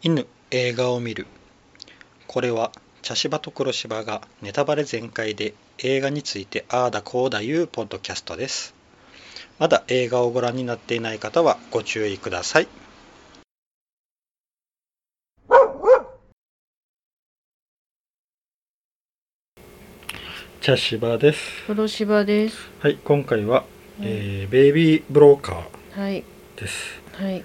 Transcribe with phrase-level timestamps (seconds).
[0.00, 1.26] 犬映画を見る
[2.28, 2.70] これは
[3.02, 8.74] 茶芝と黒芝がネタバレ全開で映画についてああだこうだいうポッドキャストです
[9.58, 12.68] まだ映画をご覧になっていない方はご注意ください
[20.60, 22.56] 茶芝です黒芝です。
[22.80, 23.64] はい今回は、
[24.02, 26.24] えーベイビーブローカーはい。
[26.56, 27.42] ですはい。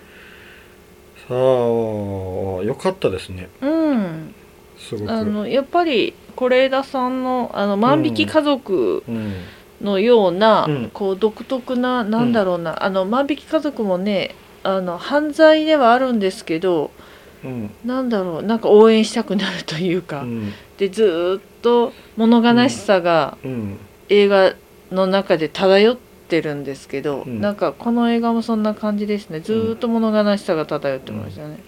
[1.34, 3.50] さあよかったですね。
[3.62, 4.36] うん。
[4.78, 5.12] すごく。
[5.12, 9.34] あの、やっぱり、是枝さんの、あの、万引き家族うん。
[9.82, 10.90] のような、うん。
[10.94, 16.92] こう、独特な、なんだろうな、あの、万引き家族もね、あの、犯罪ではあるんですけど、
[17.44, 17.72] うん。
[17.84, 20.54] なんだろう、なんか応援したくなるというか、うん。
[20.78, 23.78] で、ずーっと物悲しさがうん。
[24.10, 24.54] 映画
[24.92, 29.40] の中で漂ってるんですけど、うんなんかこの映画もそんな感じですね。
[29.40, 31.60] ずーっと物悲しさが漂ってましたね。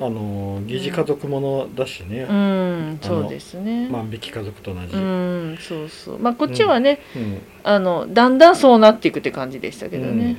[0.00, 3.88] あの疑似家族ものだしね、うん、そうですね。
[3.88, 6.18] 万引き家族と同じ、ううんん、そうそう。
[6.18, 10.36] まあこっちはね、うんあのだんだんそうなっていくって感じでしたけどね。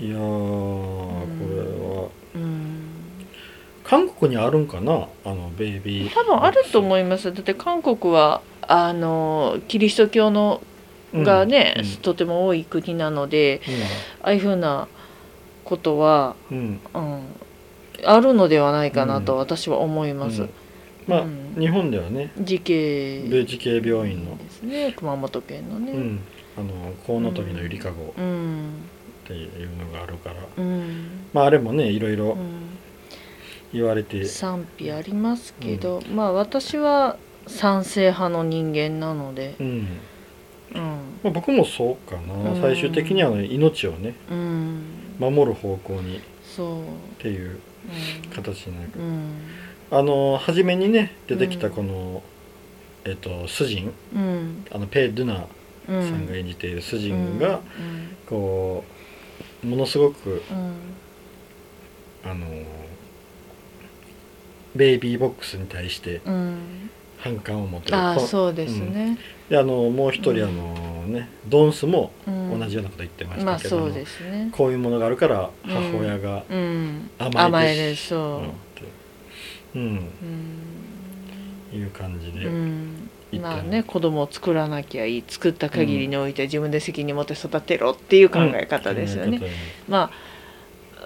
[0.00, 2.42] いやーこれはうん。
[2.42, 2.84] うん。
[3.82, 5.08] 韓国にあるんかな？
[5.24, 7.32] あのベイビー多分あると思います。
[7.32, 10.62] だって韓国はあのキリスト教の
[11.14, 13.60] がね、うんとても多い国なので、
[14.22, 14.88] ああいうふうな
[15.64, 16.80] ことは、うん。
[16.94, 17.22] うんうん、
[18.04, 20.42] あるのではないかなと私は思います。
[20.42, 20.50] うん。
[21.06, 21.56] まあ、うん。
[21.58, 23.28] 日本ではね慈恵。
[23.28, 25.92] 米慈恵病院の、ですね、熊本県のね。
[25.92, 26.20] うん、
[26.56, 28.70] あのコウノトリのゆりかごっうん。
[29.26, 31.28] ていうのがあるから、うん。
[31.32, 32.78] まああれもねいろいろうん。
[33.72, 39.88] 言われて、賛否ありますけど、まあ私は賛成派の人間なので、うんうん、
[40.74, 42.60] まあ、僕もそうかな、うん。
[42.60, 44.82] 最終的にはあの命をねうん、
[45.18, 46.20] 守る方向にっ
[47.18, 48.90] ていううん、形になる。
[48.98, 49.32] うん、
[49.90, 52.22] あの初めにね出てきたこの、
[53.04, 53.92] えっとスジン。
[54.14, 55.46] うん、あのペイ・ドゥナ
[55.88, 57.36] うん、さんが演じているスジうん。
[57.36, 57.60] ンが、
[58.26, 58.84] こ
[59.64, 60.54] うものすごくう
[62.28, 62.46] ん、あの
[64.76, 67.96] ベイビーボックスに対してうん、反感を持ってる。
[67.96, 69.18] あそうですね、
[69.48, 70.74] であのもう一人あの
[71.06, 78.82] ねドンスもうん、同じようなこと言ってましまあたけど、そうですね、こういうものがあるから母親がうん、甘えて甘えるそう、うんって。
[79.74, 80.08] うん。
[81.72, 89.40] うん、いう感じで、まあね子供を作らなきゃいい作った限りにおいて自分で責任持って育てろっていう考え方ですよね、
[89.88, 90.28] まあ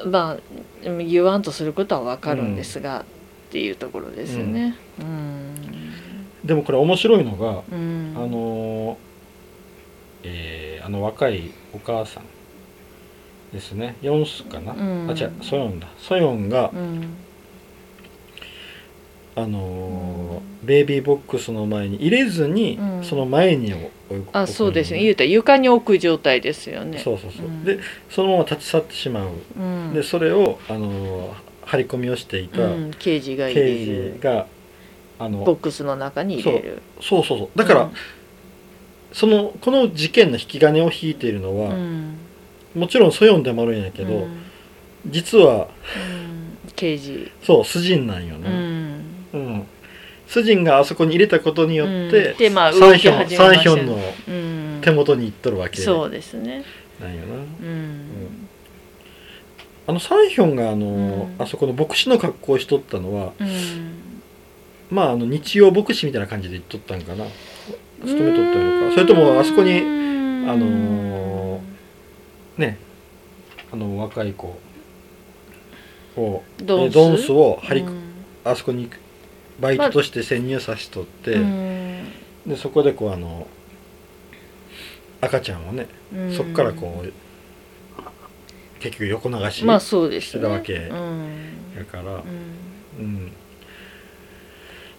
[0.06, 3.04] まあ言わんとすることはわかるんですが、っ
[3.50, 4.75] ていうところですよね。
[5.00, 5.81] うん。
[6.42, 8.14] 方でもこれ面白いのが、うん。
[8.16, 8.97] あのー
[10.25, 12.25] えーあの若いお母さん
[13.53, 17.16] ですねヨンスかな、うんあ違うソヨンだソヨンが、うん。
[19.36, 23.91] あのーうんベイビーボックスの前に入れずに、うんその前に置
[24.22, 25.00] くあ、そうですね。
[25.02, 26.98] 言うたら床に置く状態ですよね。
[26.98, 29.92] そうそうそう、うんでそのまま立ち去ってしまう、うん。
[29.94, 31.32] でそれを、あのー
[31.64, 34.47] 張り込みをしていたうん、刑事が刑る事が、
[35.24, 36.82] あのボックスの中に入れる。
[37.00, 37.90] そうそうそうだから、
[39.12, 42.18] そのこの事件の引き金を引いているのうん、は、うん
[42.74, 44.42] もちろんソヨンでもあるんやけど、うん
[45.06, 45.66] 実は
[45.96, 47.30] うん刑事。
[47.42, 49.04] そうスジンなんようね、ん。
[49.32, 49.66] うん
[50.26, 54.80] スジンがあそこに入れたことによって、うんでまあサンヒョンサンヒョンのうん。
[54.80, 56.64] 手元に行っとるわけそうですね。
[57.00, 58.48] なんよな、うん。
[59.86, 60.90] あのサンヒョンがあの、う
[61.24, 63.48] んあそこの牧師の格好をしとったのはうん。
[64.92, 67.25] まああの日曜牧師みたいな感じでとったんかな。
[68.04, 68.94] 勤めとったのか。
[68.94, 69.78] それともあそこに
[70.47, 71.62] ああの
[72.58, 72.76] ね
[73.72, 74.58] あの若い子
[76.16, 76.92] をドンス？
[76.92, 77.98] えドンスを張り、うん。
[78.44, 78.91] あそこに
[79.58, 82.05] バイトとして潜入させとって、うん。
[82.46, 83.46] でそこでこうあの
[85.22, 86.34] 赤ちゃんをね、うん。
[86.34, 87.12] そこからこう
[88.81, 91.28] 結局横流ししてたわけうん。
[91.78, 92.22] やから、うん。
[92.99, 93.32] うん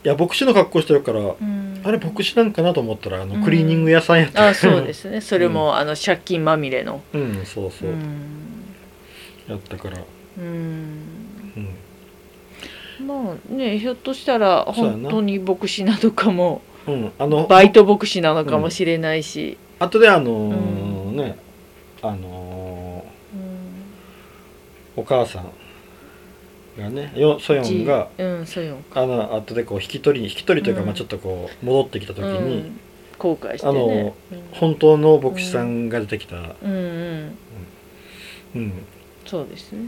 [0.06, 1.82] いや牧師の格好してるから、うん。
[1.84, 3.44] あれ牧師なんかなと思ったらあのうん。
[3.44, 5.22] クリーニング屋さんやった、あそうですね。
[5.22, 7.02] それも、あの借金まみれの。
[7.14, 8.66] うんそうそう、ん。
[9.48, 9.98] やったから、
[10.38, 10.46] うん。
[13.00, 13.08] うん。
[13.08, 16.62] まあねひょっとしたら本当に牧師なのかも。
[16.86, 21.16] うん、あのバイト牧師なのかもしれないし、後であのーうん。
[21.16, 21.38] ね
[22.02, 25.00] あのうん。
[25.00, 25.50] ーお母さん
[26.78, 27.12] がね。
[27.16, 30.88] よソヨンがじうんそうよあの後でこう引き取り引き取りというか、うん。
[30.88, 32.80] まあ、ちょっとこう戻ってきた時に、うん。
[33.18, 34.16] 後悔してあねの
[34.52, 36.54] 本当の牧師さんが出てきた、うん。
[36.68, 37.38] うん。
[38.56, 38.74] うん。
[39.26, 39.86] そうですね。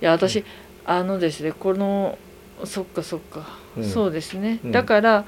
[0.00, 0.44] いや私、
[0.84, 2.18] あのですねこの
[2.64, 3.84] そっかそっか、うん。
[3.84, 4.72] そうですね、うん。
[4.72, 5.24] だから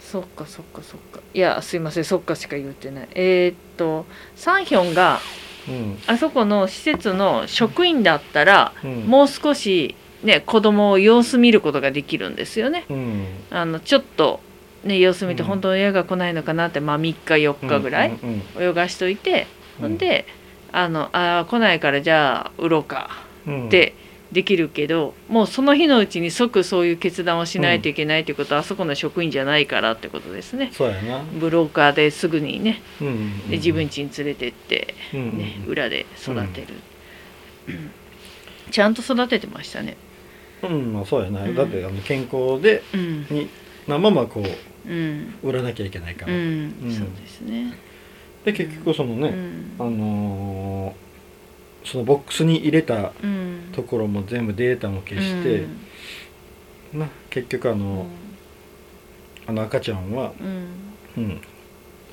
[0.00, 1.20] そっかそっかそっか。
[1.32, 3.08] いやすいませんそっかしか言ってない。
[3.14, 4.04] えーっと
[4.36, 5.20] サンヒョンが
[5.68, 5.98] うん。
[6.06, 9.06] あそこの施設の職員だったら、うん。
[9.06, 12.84] もう少しね子供を様子見ることができるんですよね。
[12.88, 13.26] うん。
[13.50, 14.40] あのちょっと
[14.84, 15.48] ね様子見てうん。
[15.48, 19.46] 本当に親が来ないのかなって、まあ3日4日ぐらいうん泳がしといて、
[19.78, 19.88] うん。
[19.88, 20.26] ほんで
[20.72, 23.10] あのあー来ないからじゃあ売ろうか
[23.46, 23.66] うん。
[23.68, 23.94] って
[24.32, 30.72] できるけど、もうその日のうちに即そういう決断をしないといけないということは、あそこの職員じゃないからってことですね。
[31.38, 36.68] ブローカーですぐにねうんで自分家に連れてって、うんね裏で育てる、
[38.70, 39.98] ちゃんと育ててましたね
[40.62, 41.42] うんまあそうやな。
[41.44, 41.54] うん。
[41.54, 43.26] だってあの健康でうん。
[43.30, 43.48] に
[43.88, 44.42] なままこ
[44.86, 45.34] うん。
[45.42, 46.32] う売らなきゃいけないから。
[46.32, 46.40] うん、
[46.82, 46.92] うん。
[46.92, 47.72] そうですね。
[48.44, 49.72] で結局そのうねん。
[49.78, 51.02] あのー
[51.84, 53.68] そのボックスに入れたうん。
[53.72, 55.66] ところも全部データも消して
[56.92, 57.78] な結局あうん。
[57.80, 58.06] の
[59.46, 60.66] あの赤ちゃんはうん。
[61.16, 61.40] うん。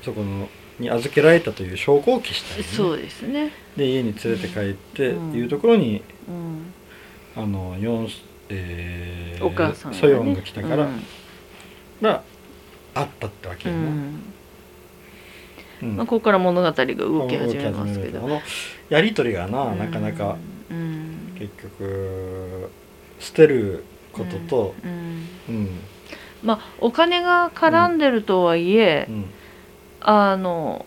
[0.02, 0.48] そこの
[0.80, 2.68] に預けられたという証拠を消したよね。
[2.68, 3.52] そうですね。
[3.76, 5.32] で家に連れて帰ってうん。
[5.34, 6.72] いうところにうん。
[7.36, 8.08] あの四
[8.50, 11.02] えーお母さんソヨンが来たから、うん。
[12.02, 12.22] が
[12.94, 14.22] あったってわけうやな、ん。
[15.82, 15.96] うん。
[15.96, 18.20] まあ、ここから物語が動き始めますけど。
[18.20, 18.40] この
[18.90, 20.36] やり取りがななかなか
[20.70, 21.36] うん。
[21.38, 22.70] 結局
[23.18, 24.74] 捨てることと
[26.42, 29.24] まあお金が絡んでるとはいえ、うん。
[30.00, 30.84] あの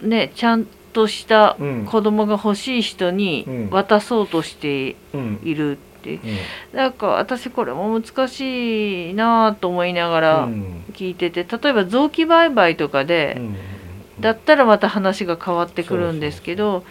[0.00, 1.84] ねちゃんとしたうん。
[1.84, 3.70] 子供が欲しい人にうん。
[3.70, 5.40] 渡そうとしてうん。
[5.44, 5.78] いる
[6.14, 6.76] うん。
[6.78, 10.84] なんか私これも難しいなと思いながうらん。
[10.92, 13.56] 聞いてて例えば臓器売買とかで、うん
[14.18, 16.84] だったらまた話が変わってくるんですけど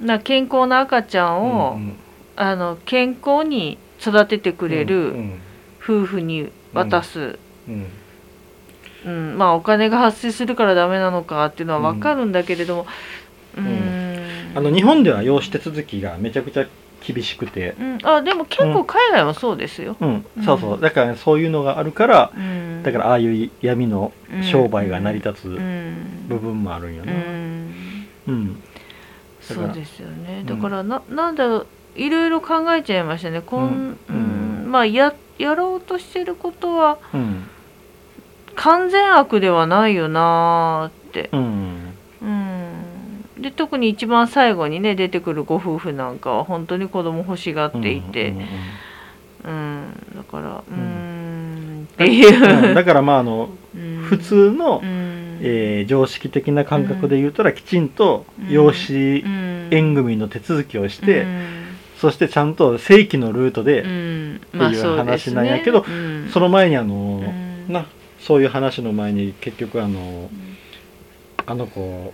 [0.00, 1.96] な健康な赤ちゃんを、うん
[2.36, 5.40] あの健康に育ててくれうるん。
[5.82, 7.36] 夫婦に渡す、
[7.66, 7.86] うん。
[9.04, 9.38] うん。
[9.38, 12.86] まあお金が発生するからダメなのかっていうのは分かるんだけれども。
[13.56, 14.56] うーん。
[14.56, 16.66] あの日本では養子手続きがめちゃくちゃ
[17.00, 17.74] 厳しくて。
[17.78, 20.24] うん、あでも結構海外はそうですよ、うん。
[20.36, 20.60] うんそう。
[20.60, 24.12] そうだからそういうのがあるからうん、だからああいう闇の
[24.42, 26.26] 商売が成り立つうん。
[26.28, 27.16] 部分もあるんような、ん。
[28.28, 28.62] うん。
[29.40, 30.40] そうですよね。
[30.40, 31.66] うんだからななんだろう
[31.96, 33.40] いろいろ考えちゃいましたね。
[33.40, 34.64] こん、うん。
[34.64, 34.70] うん。
[34.70, 37.48] まあややろうとしてることはうん。
[38.54, 41.77] 完全悪ではないよなーって、うんうん、
[43.40, 48.48] で特に一番最後にね出てくるご夫婦なんかは本当に子供欲しがっていて、うんうんうん
[50.16, 51.84] だからうーんん。
[51.84, 52.08] って
[52.74, 53.98] だからまああのうん。
[54.02, 55.38] 普通の、うん。
[55.40, 58.52] えー常識的な感覚で言うたらきちんとうん。
[58.52, 58.94] 養子
[59.24, 59.68] うん。
[59.70, 61.46] 縁組の手続きをして、うん。
[61.98, 64.40] そしてちゃんと正規のルートで、うん。
[64.44, 66.28] っていう話なんやけどうん。
[66.32, 67.22] その前にあの、
[67.68, 67.72] うん。
[67.72, 67.86] な
[68.18, 70.28] そういう話の前に結局あの
[71.46, 72.12] あの子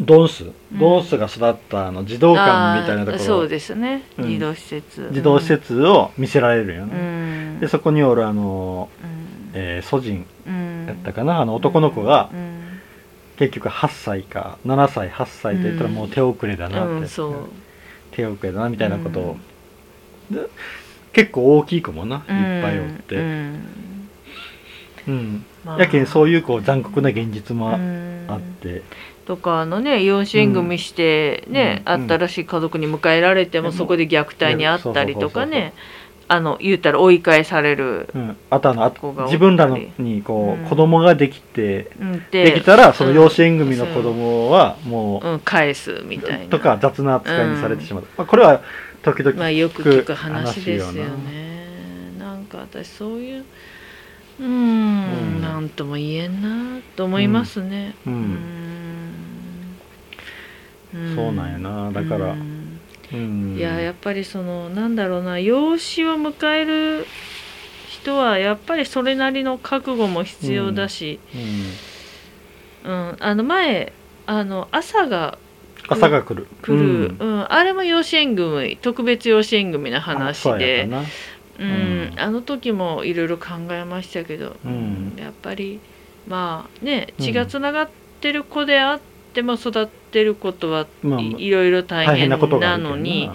[0.00, 3.24] ドンス、ドンスが育ったあの児童館みたいなところ。
[3.24, 4.04] そうですね。
[4.18, 4.28] うん。
[4.28, 5.08] 児童施設。
[5.12, 7.60] 児童施設を見せられるようね、ん。
[7.60, 9.50] でそこにおるあの、うん。
[9.54, 10.86] えー、祖人うん。
[10.86, 11.40] やったかな？
[11.40, 12.58] あの男の子がうん。
[13.38, 17.08] 結局8歳か7歳8歳と言ったらもう手遅れだなって、
[18.10, 19.36] 手遅れだなみたいなことを、
[20.28, 20.40] で
[21.12, 23.20] 結構大きい子もないっぱいおって、う
[25.08, 25.44] うん。
[25.78, 28.26] やけんそういうこう残酷な現実もあ,、うん。
[28.36, 28.82] って
[29.28, 35.74] とかあのね養子縁組してね、うん新しい家族に迎えられてもうんそこで虐待にあったりとかね
[36.28, 40.68] あの言うたら追い返される、うん、あとあの自分らのにこう、うん。
[40.68, 46.46] 子供ができてうん、できたらその養子縁組の子供はもうん、返すみう、たいな。
[46.46, 48.62] とか雑な扱いにされてしまう、まあ、これは
[49.02, 52.16] 時々まあよく聞く話ですよね。
[52.18, 53.44] なんか私そういう
[54.40, 54.48] うーん。
[54.48, 54.50] う
[55.38, 55.42] ん。
[55.42, 57.94] なんとも言えんなと思いますね。
[58.06, 58.57] うん
[61.14, 61.92] そうなんやな。
[61.92, 62.32] だから。
[62.32, 62.80] うん。
[63.12, 63.56] うん。
[63.56, 65.38] いややっぱりそのなんだろうな。
[65.38, 67.06] 養子を迎える
[67.88, 71.20] 人はやっぱりそれなりの覚悟も必要だし、
[72.84, 73.16] うん。
[73.20, 73.92] あの前
[74.26, 75.38] あの朝が
[75.88, 76.46] 朝が来る。
[76.62, 77.36] 来る、うん。
[77.36, 77.52] うん。
[77.52, 80.88] あれも養子縁組特別養子縁組の話で。
[81.58, 81.66] うん。
[81.66, 82.14] うん。
[82.16, 85.16] あの時もいろいろ考えましたけど、うん。
[85.18, 85.80] やっぱり
[86.26, 87.88] まあねうん血がつながっ
[88.20, 92.38] てる子であっても育ってることはまあいいろいろ大変な
[92.78, 93.30] のに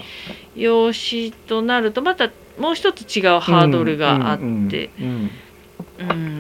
[0.55, 4.37] 養子となるとまたもう一つ違うハードルがあっ
[4.69, 5.31] て、うん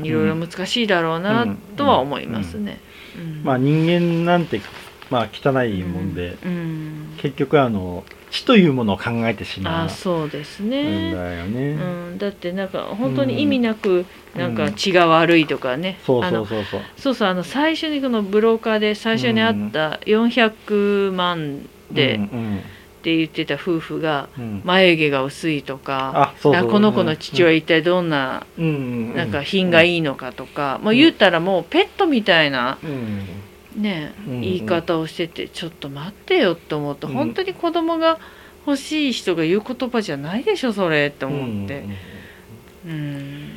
[0.03, 2.79] いろいろ難しいだろうなとは思いますね。
[3.15, 4.61] うんまあ人間なんて
[5.09, 7.13] まあ汚いもんで、うん。
[7.17, 14.41] 結局あの死というものを考えてしまうあそうですんね、だよね、うん、だってなんか本当に意味なくうん。
[14.41, 16.79] なんか血が悪いとかね、そうあのそうそう。
[16.79, 22.59] そうそうそうあの最初にこのブローカーで最初にあった400万でっうん。
[23.03, 24.43] て言ってた夫婦がうん。
[24.43, 26.67] うん眉毛が薄いとかあそうそう。
[26.67, 28.65] あこの子の父親一体どんなうん。
[28.65, 32.79] うんなんか品がいいのかとか、もう言ったらもうペットみたいな
[33.75, 37.13] うんねうん言い方をしててちょっと待ってよって思うとうん。
[37.13, 38.19] 本当に子供が
[38.65, 41.83] 欲しい人が言う言葉じゃないでしょそれって思って。
[42.85, 43.49] うんうんうん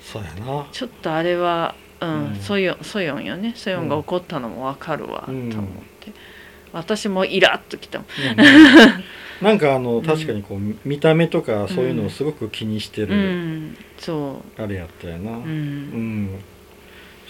[0.00, 0.66] そうやな。
[0.70, 2.32] ちょっとあれはううん。
[2.32, 3.52] んソヨンソヨンよね。
[3.56, 5.52] ソヨンが怒ったのもわかるわとうん。
[5.52, 5.64] 思っ
[6.00, 6.12] て。
[6.72, 8.04] 私もイラッときたうん
[9.42, 10.02] なんかあのん。
[10.02, 13.76] 確かにこう見た目とかそういうのをすごく気にしてうる
[14.58, 15.30] あれやったよな。
[15.32, 16.38] うん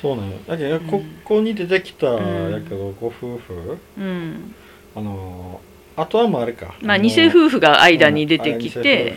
[0.00, 0.36] そうなんよ。
[0.46, 0.80] だけどん。
[0.86, 2.52] ここに出てきたうん。
[2.52, 4.54] やけどご夫婦うん。
[4.94, 5.60] あの
[5.96, 6.74] あとはもうあれか。
[6.82, 9.16] まあの偽夫婦が間に出てきうんて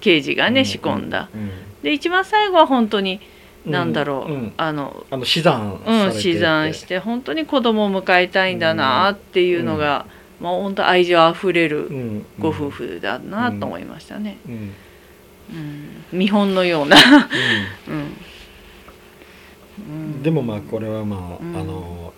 [0.00, 1.28] 刑事がうんね仕込んだ。
[1.34, 1.50] うん
[1.82, 3.20] で一番最後は本当に
[3.64, 4.52] うんなんだろううん。
[4.56, 10.06] あのあの死産うん、死産して本当に子供を迎えたいんだなっていうのが、
[10.40, 12.26] まあ本当愛情あふれるうん。
[12.38, 14.54] ご夫婦だなと思いましたね、うん。
[14.54, 14.60] うん。
[14.62, 16.96] うん、見本のような、
[17.88, 17.94] うん。
[17.94, 18.16] うん
[20.22, 21.56] でもまあこれはまあ、うん。
[21.56, 22.12] あの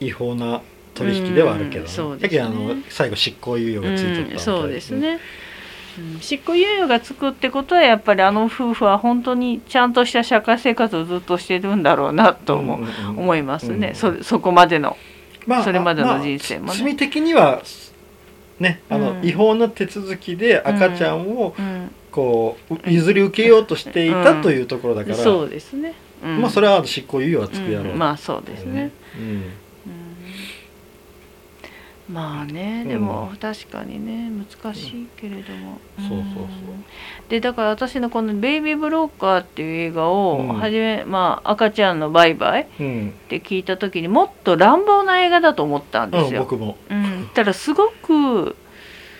[0.00, 0.60] 違法な
[0.94, 2.20] 取引ではあるけど、ね。
[2.20, 5.20] だけどあの最後執行猶予がついとったそうですね、
[5.98, 13.18] うん、執行猶予がつくってことはやっぱりあの夫婦は本当にちゃんとした社会生活をずっとしてるんだろうなと思,、ううんうんうん。
[13.18, 14.96] 思いますね、うんそそこまでの
[15.46, 16.78] まあそれまでのまあ人生もね。
[16.78, 17.62] 罪的には
[18.58, 19.26] ねあの、うん。
[19.26, 21.90] 違法な手続きで赤ちゃんをうん。
[22.16, 27.98] こう譲り受けようとしていたうんというところだから、そうですね、うん、まあそれは執行猶予はつくやろう、うん。
[27.98, 29.24] まあそうですね、うん。
[29.24, 29.44] うん。
[32.08, 36.24] まあねでも確かにね難しいけれども、そうそうそう。
[37.28, 40.54] でだから私のこの「ベイビー・ブローカー」っていう映画をうん。
[40.54, 43.14] 初め、まあ赤ちゃんのバイバイっうん。
[43.28, 46.42] て聞いた時にもっと乱暴な映画だと思ったんですよ。
[46.42, 48.56] うん僕も、うん、ただすごく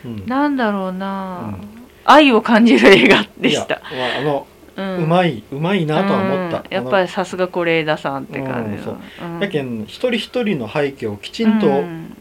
[0.04, 0.24] うん。
[0.26, 1.68] なんだろうな、うん。
[2.04, 3.80] 愛を感じる映画でした。
[3.82, 6.64] あの、ううまいうまいなとは思った、うん。
[6.70, 8.98] やっぱりさすが是枝さんって感じの。
[9.22, 12.16] うんやけん一人一人の背景をきちんと、うん。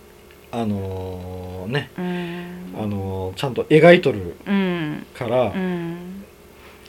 [0.51, 2.75] あのーね、うん。
[2.81, 5.05] あのーちゃんと描いとるうん。
[5.13, 6.23] から、うん。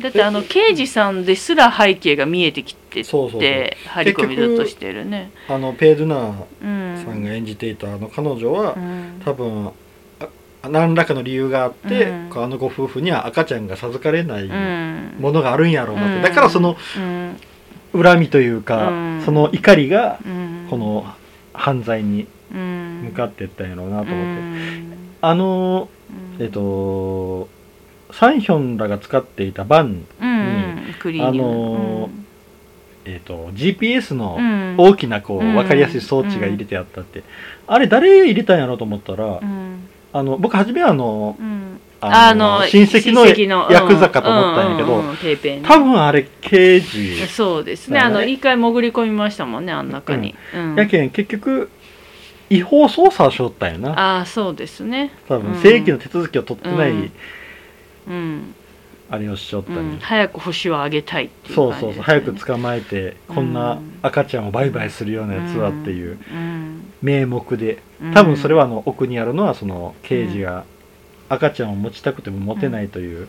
[0.00, 3.40] だってあの刑事さんですら背景が見えてきてそうそうそう。
[3.40, 5.30] て張り込みだとしてるね。
[5.48, 7.04] あのペードゥナうーん。
[7.04, 9.22] さんが演じていたあの彼女は、うん。
[9.24, 9.72] 多分あ
[10.62, 12.30] 何らかの理由があって、うん。
[12.42, 15.16] あのご夫婦には赤ちゃんが授かれないうん。
[15.20, 16.22] ものがあるんやろうなって、うん。
[16.22, 17.36] だからそのうん。
[18.02, 19.22] 恨みというか、うん。
[19.24, 20.66] その怒りがうん。
[20.68, 21.06] この
[21.52, 23.02] 犯罪にうん。
[23.06, 25.08] 向かっていったんやろうなと思って、うん。
[25.20, 25.88] あの
[26.38, 26.44] うん。
[26.44, 27.48] えっと
[28.10, 30.94] サンヒョンらが使っていたバン、うんうん。
[30.98, 31.46] クリーニング。
[31.46, 32.10] あのー
[33.08, 34.74] えっと GPS のうん。
[34.78, 35.54] 大きなこううん。
[35.54, 37.22] 分かりやすい装置が入れてあったって、
[37.68, 41.80] あれ誰入れたんやろうと思ったら、うんあの僕初めはあのうん。
[41.98, 45.16] あの親戚のヤクザかと思ったんやけど、うんうんうん
[45.62, 47.98] 多分あれ刑事、そうですね。
[47.98, 50.76] あの一回潜り込みましたもんねあん中に、うん。
[50.76, 51.70] やけん結局
[52.50, 53.98] 違法捜査をしよったんやな。
[53.98, 55.10] ああそうですね。
[55.26, 55.62] 多分うん。
[55.62, 58.54] 正規の手続きを取ってない、うん
[59.08, 59.98] うん、あれをしちゃったうん。
[60.00, 62.02] 早く星を上げたいっていうそうそうそう。
[62.02, 63.98] 早く捕まえてこんなうん。
[64.02, 66.92] 赤ちゃんを売買するようなやつはっていううん。
[67.02, 67.82] 名目で。
[68.02, 68.14] うん。
[68.14, 70.64] 多分それはあの奥にあるのはその刑事が
[71.28, 73.28] 赤ちゃんを持ちたくても持てないという、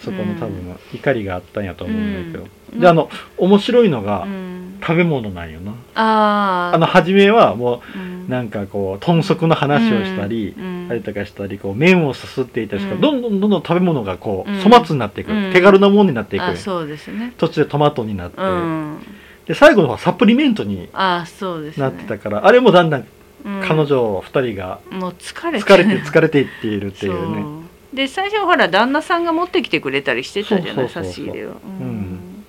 [0.00, 2.80] そこの多分怒りがあったんやと思うんだけど、うん。
[2.80, 3.08] であの
[3.38, 6.76] 面白いのがうん食べ物なんよな、あー。
[6.76, 7.82] あの初めはも
[8.28, 13.00] うなんかこう豚足の話をしたり、うんあれとかしたりこう麺をすすっていたりとか、うん。
[13.00, 15.52] どんどんどんどん食べ物がこううん粗末になっていく、うん。
[15.52, 17.32] 手軽なものになっていく、あそうですね。
[17.38, 18.98] 途中でトマトになって、うん。
[19.46, 21.82] で最後の方はサプリメントにあそうですね。
[21.82, 23.06] なってたから、あれもだんだん
[23.44, 23.62] うん。
[23.62, 27.44] 彼女2人がもう疲れ疲れて疲れていっているっていうね。
[27.92, 31.50] で最初ほら旦那さんが持ってきてくれたりしてたじゃない差し入れを。
[31.50, 32.44] うん。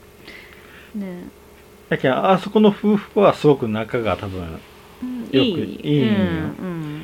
[0.96, 1.30] ね
[1.92, 4.60] だけどあそこの夫婦はすごく仲が多分
[5.04, 6.04] うんよくいい。
[6.04, 6.14] んよ。
[6.14, 6.18] う
[6.64, 7.02] ん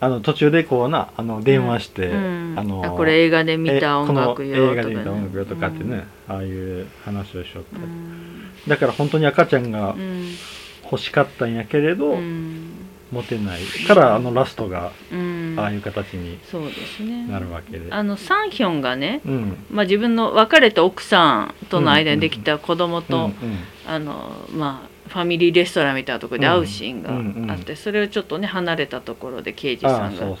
[0.00, 8.70] あの途中でこうなあの電話して、うんあのあこれ映画で見えた音楽よこの映画で見とかねた音楽よとかってね、ああいう話をしよった。
[8.70, 10.34] だから本当に赤ちゃんがうん。
[10.90, 12.72] 欲しかったんやけれど、うん。
[13.10, 15.18] 持てないからあのラストがうん
[15.60, 17.26] ああいう形にそうですね。
[17.26, 19.56] なるわけで、あのサンヒョンがね、うん。
[19.70, 23.30] まあ、自分の別れた奥さんとの間にできた子供と、
[23.86, 30.36] あのまあファミリーレストランみたいなところで会うシーンがあって、それをちょっとね離れたところで刑事さんが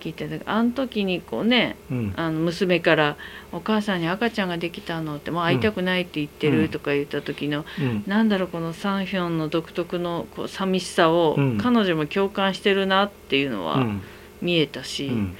[0.00, 2.14] 聞いててあの時にこうねうん。
[2.16, 3.16] あの娘から
[3.52, 6.68] 「お母さんに赤ちゃんができたの」って「もう会いたくないって言ってる」うん。
[6.68, 8.04] とか言った時の、うん。
[8.06, 11.58] なんだろうこのサンヒョンの独特のこう寂しさをうん。
[11.58, 14.02] 彼女も共感してるなっていうのはうん
[14.42, 15.36] 見えたし、うん。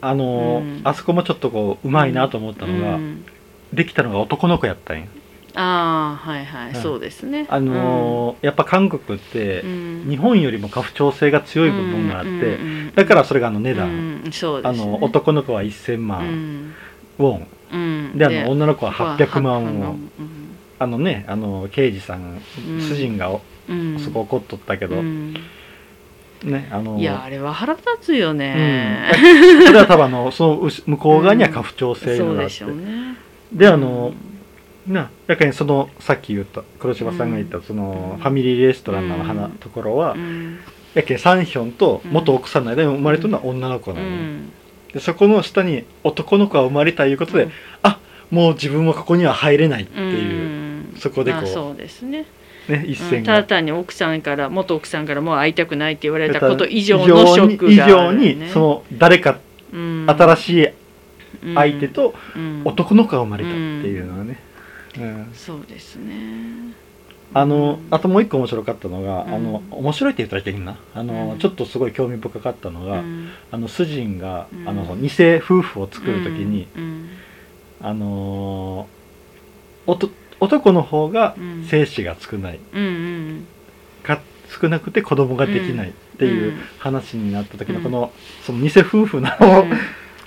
[0.00, 3.24] あのあそこもちょっとこううまいなと思ったのが、うん。
[3.72, 5.06] できたのが男の子やったんや。
[5.54, 6.82] ああはいはい、うん。
[6.82, 7.46] そうですね。
[7.48, 10.06] あのーやっぱ韓国って、うん。
[10.08, 13.88] 日本よりも家父長制が強い部分があって、うんうんうんだからそれがあの値段、
[14.24, 14.82] うんそうですね。
[14.82, 16.74] あの男の子は1000う万ん。
[17.18, 18.18] ウォン、うん。
[18.18, 20.56] であの女の子は800万ウォン、うん。
[20.78, 22.80] あのねあの刑事さん、うん。
[22.80, 23.98] 主人がおうん。
[23.98, 25.34] すごい怒っとったけど、うん
[26.44, 29.04] ねあのいやあれは腹立つよね、
[29.60, 29.66] うん。
[29.66, 33.16] それは多分あのその向こう側には家父長制そうでがあって、しょうね。
[33.52, 34.12] であの、
[34.86, 38.20] なやけんそのさっき言った黒柴さんが言ったその、うん。
[38.20, 40.58] ファミリーレストランの花、うんところは、うん。
[40.94, 44.48] やけんサンヒョンと元奥さんの間に生まれたのは女の子うなの
[44.92, 47.52] でそこの下に男の子が生まれたいうことで、うん。
[47.82, 47.98] あ
[48.30, 50.94] もう自分はここには入れないってういう、ん。
[50.98, 52.26] そこでこうあそうですね
[52.68, 59.38] ね一うん線が、ただ単に奥さんから元奥さんからもう会いたくないって言われたこと以上以のショック以があ上る、ね、にその誰か
[59.72, 60.68] うん新しい
[61.54, 64.40] 相手とうん男の子が生まれたっていうのはね、
[64.98, 66.74] うんそうですね
[67.34, 77.10] あのうんあともう一個面白かったのが、うんあの面白いって言ったらいけんなあの、うんちょっとすごい興味深かったのが、うんあの主人が、うんあの偽夫婦を作る時に、うん
[77.80, 78.98] あのー
[79.90, 81.64] おと男の方がうん。
[81.64, 83.46] 精子が少ない、うんうん
[84.02, 84.20] か
[84.60, 86.60] 少なくて子供ができないっていううん。
[86.78, 87.84] 話になった時のうん。
[87.84, 88.12] この、
[88.44, 89.78] その偽夫婦の、うん。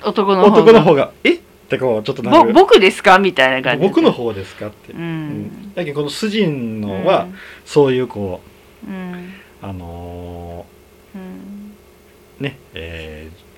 [0.03, 0.57] 男の方が。
[0.61, 1.35] 男の方が「え？
[1.35, 1.39] っ?」
[1.71, 3.17] てこうちょっとなぼる僕ですか？
[3.19, 5.29] みたいな感じ僕の方ですか?」って、ううん。
[5.43, 7.27] んだけどこの主人のは
[7.65, 8.41] そういうこ
[8.85, 9.13] うんうん。
[9.13, 9.17] う
[9.61, 10.65] あの
[11.15, 11.21] うん。
[12.41, 13.51] ーねえー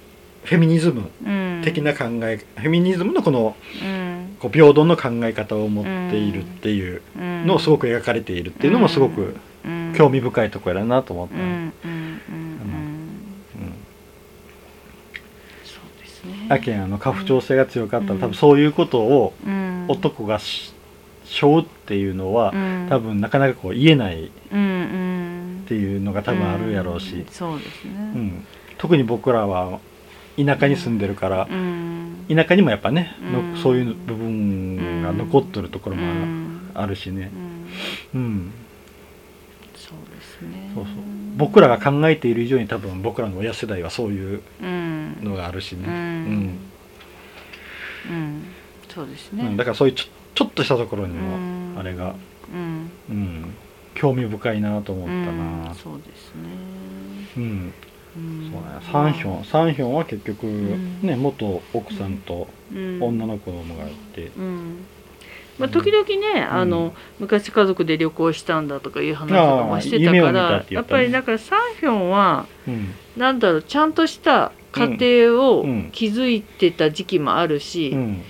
[0.48, 1.62] フェミニズムうん。
[1.64, 4.13] 的な考え、フェミニズムのこのうん
[4.44, 7.48] こう平等の考え方を持っているっていううん。
[7.48, 9.94] のをすごく描かれているっていうのもすごくうん。
[9.96, 11.74] 興味深いところやなと思った、うん。
[16.50, 18.20] やけんあの家父長制が強かったら、うん。
[18.20, 19.86] 多分そういうことをうん。
[19.88, 20.74] 男がし
[21.24, 22.88] 背負うっていうのは、うん。
[22.90, 24.56] 多分なかなかこう言えないって
[25.74, 28.28] いうのが多分あるやろうし、うですうん。
[28.28, 28.44] ね
[28.78, 29.80] 特に僕らは
[30.36, 31.93] 田舎に住んでるから、うん
[32.30, 33.58] 田舎にもやっぱね、のうん。
[33.58, 36.04] そういう部分が残っとるところも
[36.74, 37.32] ある,、しね。
[38.14, 38.22] う、ん。
[38.22, 38.52] うん、
[39.76, 40.72] そうですね。
[40.74, 40.94] そうそう。
[41.38, 45.18] 僕らが考えている以上に多分僕らの親世代はそういううん。
[45.24, 45.96] のがあるしね、ううん。
[45.96, 46.60] ん
[48.10, 48.44] うん。
[48.94, 49.44] そうですね。
[49.46, 49.58] うん。
[49.58, 50.06] だからそういうちょ
[50.36, 51.76] ちょっとしたところにもうん。
[51.78, 52.16] あれが、
[52.54, 52.92] うん。
[53.10, 53.54] うん、
[53.96, 55.76] 興味深いなと思うったな、ん。
[55.76, 56.42] そうですね。
[57.38, 57.74] うんうん
[58.14, 61.00] そうね、サンヒョンサンヒョンは結局、ん。
[61.02, 63.00] ね元奥さんとうん。
[63.02, 64.86] 女の子供がいて、うん。
[65.58, 72.94] まあ、時々ね、あの昔家族で旅行したんだとかいう話とかもしてたから、やっぱりだからサンヒョンはうん。
[73.18, 74.88] なんだろうちゃんとした家
[75.28, 75.92] 庭をうん。
[75.92, 78.22] 築いてた時期もあるし、うん。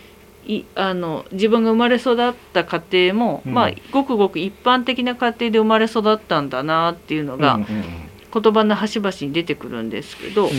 [0.45, 3.53] いあの自分が生まれ育った家庭も、うん。
[3.53, 7.59] まあごくごく一般的な家庭で生まれ育ったんだなっていうのが、
[8.33, 10.49] 言葉の端々に出てくるんですけど、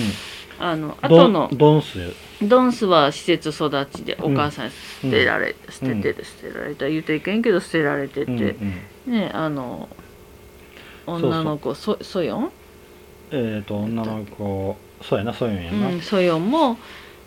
[0.59, 1.99] あのうんド後のンドンス
[2.43, 8.57] ドンスは施設育ちでお母さん捨てられ、捨てて捨てられた言うといけんけど捨てられてて、
[9.07, 9.89] ねあの
[11.07, 12.53] 女の子ソソヨン、
[13.31, 16.79] えっ、と女の子そうやなそういうんやな、うん、ソヨンも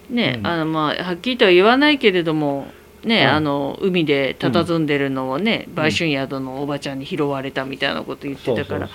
[0.10, 0.48] ね、うん。
[0.48, 2.68] あのまあはっきりとは言わないけれども
[3.04, 3.30] ね、うん。
[3.30, 5.76] あの海で佇んでるのをね、ん。
[5.76, 8.90] 売春宿のおばちゃんに拾われたみたいなこと言ってたから。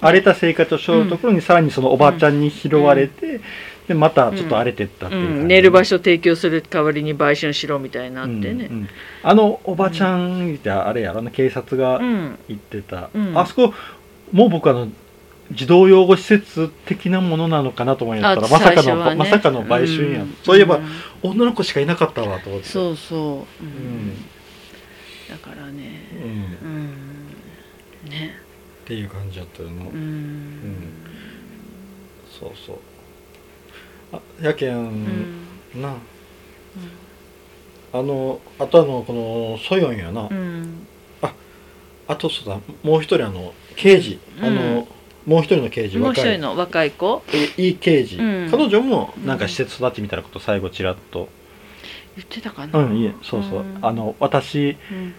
[0.00, 3.40] 荒れた生活をしようところにさらにそのおばちゃんに拾われて、
[3.88, 8.88] でまたちょっと荒れてったっていううん、寝る場所提供する代わりに売春しろみたいになってね、うんうん
[9.22, 12.38] あのおばちゃんってあれやろな警察がうん。
[12.48, 13.38] 言ってた、うん。
[13.38, 13.74] あそこ
[14.32, 14.88] もう僕あの
[15.52, 20.34] 児童養護施設的なものなのかなと思いなったらあまさかの、まさかの売春や、ん。
[20.42, 20.86] そういえば、ん
[21.22, 22.68] 女の子しかいなかったわと思って。
[22.68, 23.68] そうそう、うん。
[23.68, 24.16] うん。
[25.28, 26.08] だからね。
[26.12, 26.22] うん。
[26.24, 28.10] うん。
[28.10, 28.36] ね。
[28.84, 30.92] っていう感じだったよな、うん。
[32.30, 32.78] そうそう。
[34.12, 34.76] あやけん、
[35.74, 35.82] うん。
[35.82, 35.94] な
[37.92, 40.86] あのあとあのこのソヨンやな、うん。
[42.06, 42.60] あとそうだ。
[42.82, 44.86] もう一人あの刑事、あの
[45.26, 47.22] もう一人の刑事もう一人の若い子。
[47.32, 48.50] えいい刑事、うん。
[48.50, 51.28] 彼女もなんか施設育ちみたいなこと最後ちらっと。
[52.16, 52.78] 言ってたかな。
[52.78, 53.78] うん、いえそうそう、うん。
[53.82, 55.14] あの私うん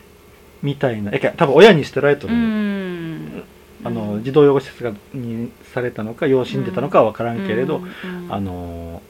[0.62, 2.36] みたいなえけ多分親に捨てられたうの。
[2.36, 3.44] よ、ん。
[3.84, 8.28] あの児童養護施設がにされたのか養子に出たのかは分からんけれど、うん。
[8.30, 9.02] あの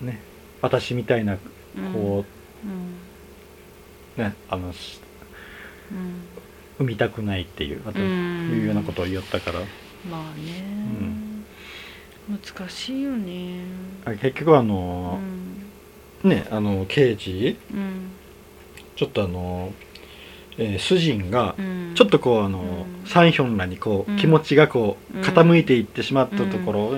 [0.00, 0.20] ね
[0.60, 1.36] 私みたいな
[1.94, 2.24] こ
[4.16, 4.72] うねあの
[6.78, 8.50] 産みたくないっていうあとうん。
[8.52, 9.60] いうようなことを言ったから、
[10.10, 10.64] まあね、
[12.28, 13.60] 難しいよね。
[14.04, 15.20] あ結局あうの、
[16.24, 16.28] ん。
[16.28, 17.56] ねあの刑事。
[17.72, 18.10] うん。
[18.96, 19.72] ちょっとあの、
[20.58, 21.92] えー主人がうん。
[21.94, 23.06] ちょっとこうあの、うん。
[23.06, 24.18] サンヒョンらにこう、うん。
[24.18, 25.24] 気持ちがこううん。
[25.24, 26.96] 傾いていってしまったところ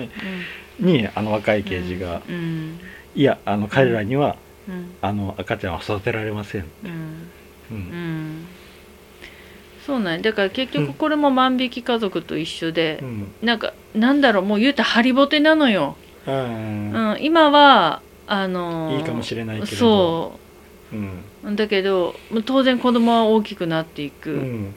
[0.79, 1.09] に,、うん。
[1.15, 2.79] あの若い刑事が、うん。
[3.15, 4.35] いやあの彼らには、
[4.67, 4.91] うん。
[5.01, 6.91] あの赤ちゃんは育てられません、うん。
[7.71, 7.77] うん。
[7.77, 8.24] うん
[9.85, 10.19] そうなんや。
[10.21, 10.87] だから結うん。
[10.87, 13.31] 局これも万引き家族と一緒でう、ん。
[13.41, 15.95] なんかなんだろうもう言うたらハリボテなのよ、
[16.27, 16.91] うん。
[17.11, 19.75] うん、今はあのーいいかもしれないけれど。
[19.77, 20.39] そ
[20.93, 20.95] う。
[20.95, 21.55] うん。
[21.55, 24.63] だけど当然子供は大きくなっていく、ううん。
[24.63, 24.73] ん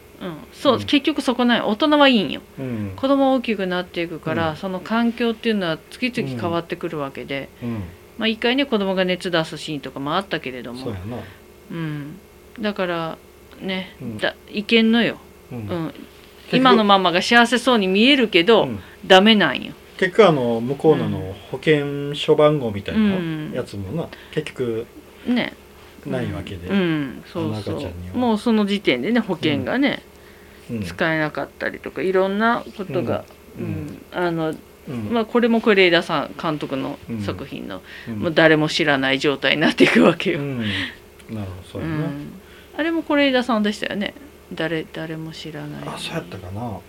[0.52, 0.80] そう、うん。
[0.80, 2.42] 結局そこない大人はいいんよ。
[2.58, 2.92] うん。
[2.96, 4.56] 子供は大きくなっていくから、うん。
[4.56, 7.84] その環境っていうのは月々変わってくるわけで、うん。
[8.18, 10.84] まあ一回ね子供が熱出すシーンとかもあったけれども。
[10.84, 11.16] そうやな。
[11.70, 12.18] うん、
[12.60, 13.18] だから
[13.60, 14.18] ね、うん。
[14.18, 15.18] だいけんのよ、
[15.52, 15.94] ううん。
[16.52, 18.80] 今のままが幸せそうに見えるけど、うん。
[19.06, 19.72] ダメなんよ。
[19.98, 24.86] 結局あの向こうのあの保険証番号みたいうんなやつもな結局
[25.26, 25.54] ね。
[26.06, 28.16] ないわけで、うん、そうそう。
[28.16, 30.02] もうその時点でね保険がね、
[30.70, 30.82] うん。
[30.84, 33.24] 使えなかったりとかいろんなことが、
[33.58, 33.86] ううん。
[33.86, 34.54] んあの
[34.88, 35.10] うん。
[35.10, 38.18] まあ、これも是枝さん監督の作品の、うん。
[38.20, 40.58] もう誰も知らない状態になっていくわけよ、うん。
[40.58, 40.70] なる
[41.30, 42.40] ほどそうやな、うん
[42.78, 44.14] あれも是枝さんでしたよね。
[44.54, 45.82] 誰誰も知らない。
[45.84, 46.80] あそうやったかな、うん、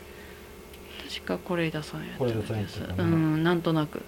[1.10, 3.04] 確か是枝さんやった是枝さんやったかな。
[3.04, 4.04] うんなんとなく。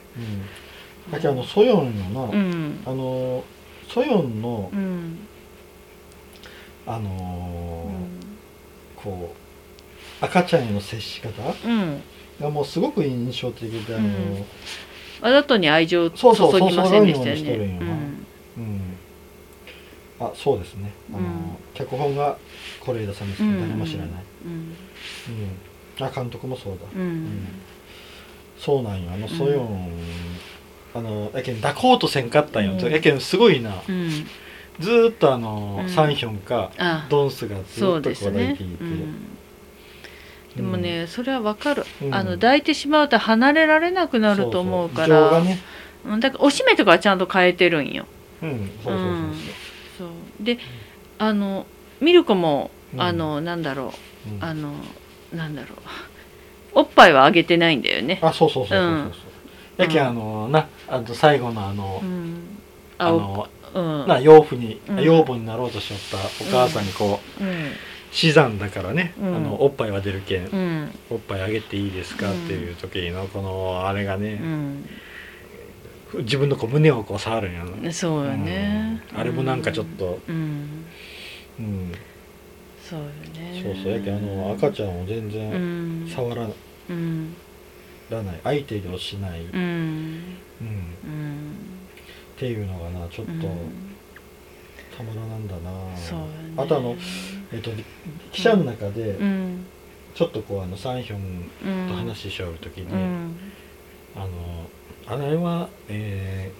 [1.12, 2.84] だけどあのソヨンのな、うん。
[2.86, 3.44] あの
[3.90, 5.20] ソヨンのう、ん。
[6.86, 8.22] あうのーん。
[8.96, 9.36] こ
[10.22, 11.30] う赤ちゃんへの接し方
[11.66, 12.02] うん。
[12.40, 14.46] がもうすごく印象的であの、うん。
[15.22, 17.92] わざとに愛情を注ぎませんでしたよそうそうそういうねのにしとるんよな
[18.58, 18.98] うん
[20.22, 20.92] あそうですね。
[21.10, 21.26] あの、うん。
[21.74, 22.38] 脚本が
[22.86, 24.10] 是枝さんですけど、うん誰も知らない、
[24.46, 24.76] うん
[26.00, 27.02] うん、あ監督もそうだ、うん。
[27.02, 27.48] うん。
[28.60, 29.12] そうなんよ。
[29.12, 29.92] あのソヨン、
[30.94, 32.92] あのやけん抱こうとせんかったんよ、うん。
[32.92, 33.82] やけんすごいな。
[33.90, 34.28] うん。
[34.80, 35.90] ずーっとあの、うん。
[35.90, 38.64] サンヒョンかあドンスがずそうっとこう抱いて
[40.56, 42.14] でもね、それはわかる、うん。
[42.14, 45.42] あの抱いてしまうと離れられなくなると思うから。
[45.42, 45.60] ね。
[46.06, 46.20] うん。
[46.20, 48.06] だからおしめとかはちゃんと変えてるんよ。
[48.44, 48.70] うん。
[48.84, 49.08] そうそうそう。
[49.08, 49.34] うん
[50.02, 50.44] そう。
[50.44, 50.58] で
[51.20, 51.66] あの
[52.00, 53.02] ミルコも、うん。
[53.02, 53.94] あのなんだろ
[54.42, 54.44] う。
[54.44, 54.74] あの
[55.34, 55.78] なんだろう。
[56.74, 58.20] おっぱいはあげてないんだよね。
[58.22, 58.90] あそうそうそうそうそう。
[58.90, 59.12] うん。
[59.78, 62.58] やけんあのなあと最後のあの、うん。
[62.98, 64.08] あのうん。
[64.08, 65.04] な養父に、うん。
[65.04, 67.72] 養母になろうとしよったお母さんにこう、うん。
[68.12, 69.36] 死産だからね、うん。
[69.36, 71.00] あのおっぱいは出るけん、うん。
[71.12, 74.86] おっぱいあげていいですか、うんっていう時のこのあれがうね、ん
[76.20, 79.20] 自分のこう胸をこう触るんやな、そうよね、うん。
[79.20, 80.20] あれもなんかちょっと。
[80.28, 80.86] うん。
[81.60, 81.92] うん、
[82.82, 83.62] そうよね。
[83.64, 83.92] そうそう。
[83.94, 86.08] やけんあの赤ちゃんを全う然ん。
[86.08, 86.48] 触ら
[86.90, 87.36] うん。
[88.10, 88.40] ない。
[88.44, 89.58] 相手をしない、うん。
[89.58, 89.62] うん。
[89.62, 89.62] っ
[91.06, 91.56] うん
[92.38, 93.40] ていうのがなちょっとうん
[94.98, 95.96] たまらなんだな、ね。
[96.58, 96.96] あとあの
[97.54, 97.72] えっと
[98.32, 99.66] 記者の中でうん。
[100.14, 103.36] ちょっとこうあのサンヒョンうんと話ししよる時に、うん。
[104.16, 104.28] あの
[105.12, 106.52] あれは、え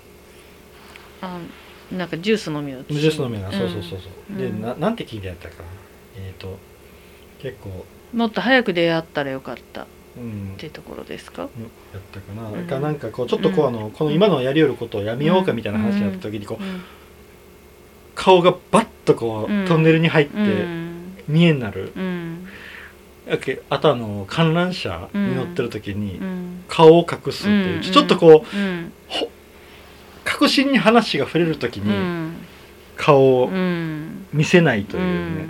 [1.22, 1.40] あ
[1.92, 4.38] なんかジュース飲みよー、ジュース飲みが、そうそうそうそう。
[4.38, 4.62] でうん。
[4.62, 5.70] ななんて聞いてやったかな。
[6.18, 6.58] えっ、と
[7.42, 7.86] 結構。
[8.14, 9.84] もっと早く出会ったらよかった。
[9.84, 9.86] っ
[10.18, 10.56] うん。
[10.58, 11.44] てところですか？
[11.44, 11.50] やっ
[12.12, 12.68] たかな、うん。
[12.68, 16.82] かなんかこうちょっとこう、あのこの今のやりよることをやめようかみたいな話になった時にこう、うん。
[18.16, 19.68] 顔がバッとこう、うん。
[19.68, 21.14] トンネルに入ってうん。
[21.28, 22.04] 見えになる、うん
[23.70, 26.64] あとあの観覧車に乗ってる時に、うん。
[26.68, 27.82] 顔を隠すっていう、うん。
[27.82, 28.92] ちょっとこううん。
[30.24, 32.36] 確信に話が触れる時うにん。
[32.98, 34.26] 顔をうん。
[34.34, 35.50] 見せないとういうね、ん。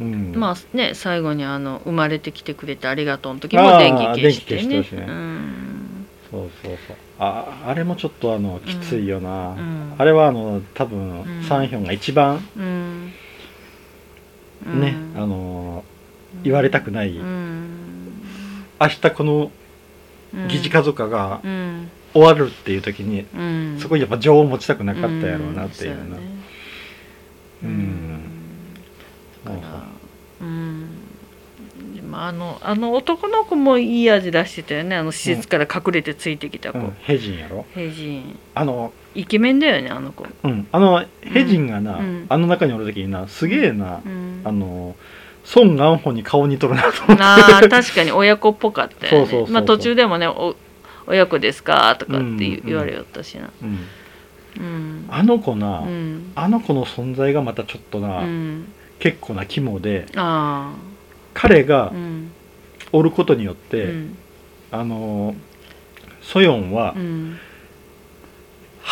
[0.00, 0.32] うん。
[0.36, 4.82] まあね最後にあの生まれてきてくれてありがとうの時も電気消してね。
[4.82, 5.06] してね。
[5.08, 6.06] うん。
[6.30, 6.96] そうそうそう。
[7.20, 9.94] ああれもちょっとあのきついよな、うん。
[9.98, 11.44] あれはあの多分、うん。
[11.44, 12.40] サンヒョンが一番
[14.66, 14.80] うん。
[14.80, 15.84] ね、あの
[16.42, 17.68] 言われたくない、うん。
[18.80, 19.50] 明日この
[20.34, 20.48] うん。
[20.48, 21.90] 疑似家族がうん。
[22.12, 23.78] 終わるっていう時に、うん。
[23.80, 26.16] そこにやっぱ情を持ちたくなかったやろうなっていうな、
[27.64, 28.34] うん
[32.24, 34.96] あのあの男の子もいい味出してたよね。
[34.96, 37.66] あの施設から隠れてついてきた子、うん、ヘジンやろ。
[37.74, 40.66] ヘジンあのイケメンだよねあの子、うん。
[40.72, 42.26] あのヘジンがな、うん。
[42.28, 44.96] あの中におる時になすげえな、うん、あの
[45.54, 47.22] 孫元穂に顔似とるなと思って。
[47.22, 49.26] あー確かに親子っぽかったよね。
[49.26, 49.54] そうそうそうそう。
[49.54, 50.56] まあ途中でもねお
[51.06, 53.50] 親子ですかとかって言,、うん言われよったしな。
[53.62, 53.78] うん。
[54.56, 55.06] うん。
[55.10, 56.32] あの子な、うん。
[56.34, 58.66] あの子の存在がまたちょっとうな、ん。
[58.98, 60.72] 結構な肝であ
[61.34, 62.30] 彼があうん。
[62.92, 64.16] おることによって、うん。
[64.72, 65.34] あの
[66.22, 67.38] ソヨンはうん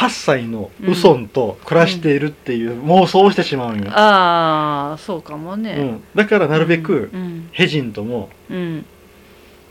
[0.02, 7.48] 8歳のウソンと暮らしているっていう妄想をしてしまうんよ、ああそうかもね、うん、だからなるべくうん。
[7.52, 8.84] ヘジンともうん。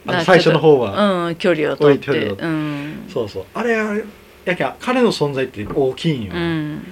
[0.07, 2.29] あの最初の方は、うん距離を取って。
[2.29, 3.05] うん。
[3.09, 3.45] そうそう。
[3.53, 4.03] あれあれ
[4.45, 6.83] やけん彼の存在って大きいんよ、うん。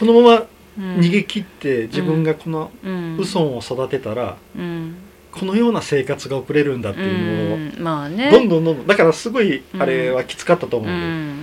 [0.00, 0.46] このまま
[0.78, 0.96] うん。
[1.00, 3.16] 逃げ切って自分がこのうん。
[3.18, 4.96] ウソンを育てたらうん。
[5.32, 7.74] このような生活が送れるんだっていうのを、うん。
[7.78, 8.30] まあね。
[8.30, 8.86] どんどんどんどん。
[8.86, 11.33] だからすごいうんあれはきつかったと思ううよ、ん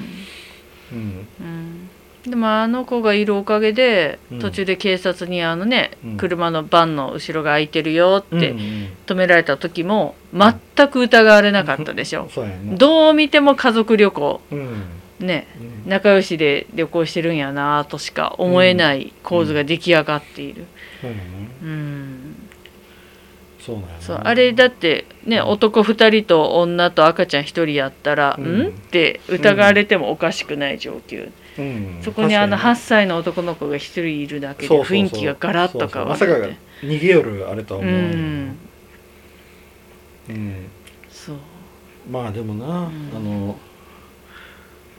[0.91, 1.27] うん。
[1.39, 1.89] うん
[2.23, 4.39] でもあの子がいるおかげでうん。
[4.39, 6.17] 途中で警察にあのね、うん。
[6.17, 8.53] 車のバンの後ろが空いてるよって
[9.07, 14.41] 止められた時も全く疑われなかったでしょ、そうどう見ても家族旅行。
[14.51, 14.83] うん。
[15.19, 15.47] ね。
[15.59, 15.89] うん。
[15.89, 20.67] 仲良しで旅行してるんやなとしか思えない構図が出来上がっている、
[21.63, 22.20] うん
[23.61, 25.47] そうなんそうあれだってねうん。
[25.49, 28.61] 男2人と女と赤ちゃん1人やったら「うん。
[28.63, 31.99] ん?」って疑われてもおかしくない状況、うん。
[32.01, 36.25] そこにあの確か8歳の男の子が1人いるだけで雰囲気がガラッと変わって。
[36.25, 36.49] まさか
[36.83, 38.57] 逃げよるあれとはう思う、ん。
[40.29, 40.69] うん。
[41.09, 41.35] そう。
[42.09, 42.91] まあでもな、ん。
[43.15, 43.59] あの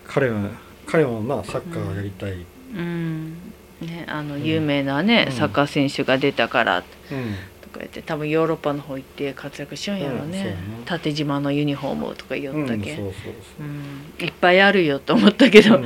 [0.07, 0.51] 彼は
[0.87, 2.47] 彼はなサッカーやりたい、
[2.77, 3.33] うん。
[3.81, 4.45] ねあのうん。
[4.45, 5.37] 有名なね、うん。
[5.37, 6.79] サッカー選手が出たから。
[6.79, 6.85] うん。
[6.85, 10.57] とか言って多分ヨーロッパの方行って活躍しようんやろね。
[10.79, 13.13] うん縦縞のユニフォームとか言うんったけ、そうそう。
[13.61, 13.63] う
[14.23, 14.25] ん。
[14.25, 15.81] いっぱいあるよと思ったけど、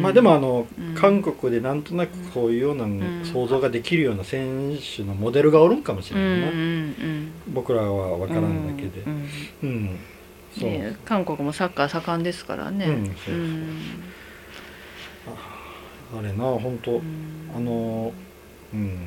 [0.00, 0.94] まあでもあの、うん。
[0.94, 3.22] 韓国でなんとなくこういうようなうん。
[3.24, 6.46] 想像ができるような選手のモデルがおるんかもしれうんな。
[6.46, 9.02] いな、うん僕らは分からんだけで。
[9.62, 9.98] うん
[11.06, 12.84] 韓国もサッカー盛んですからね。
[12.84, 13.36] うんそうそう
[16.18, 17.02] あれな本当、うん。
[17.56, 18.12] あの
[18.74, 18.98] うん。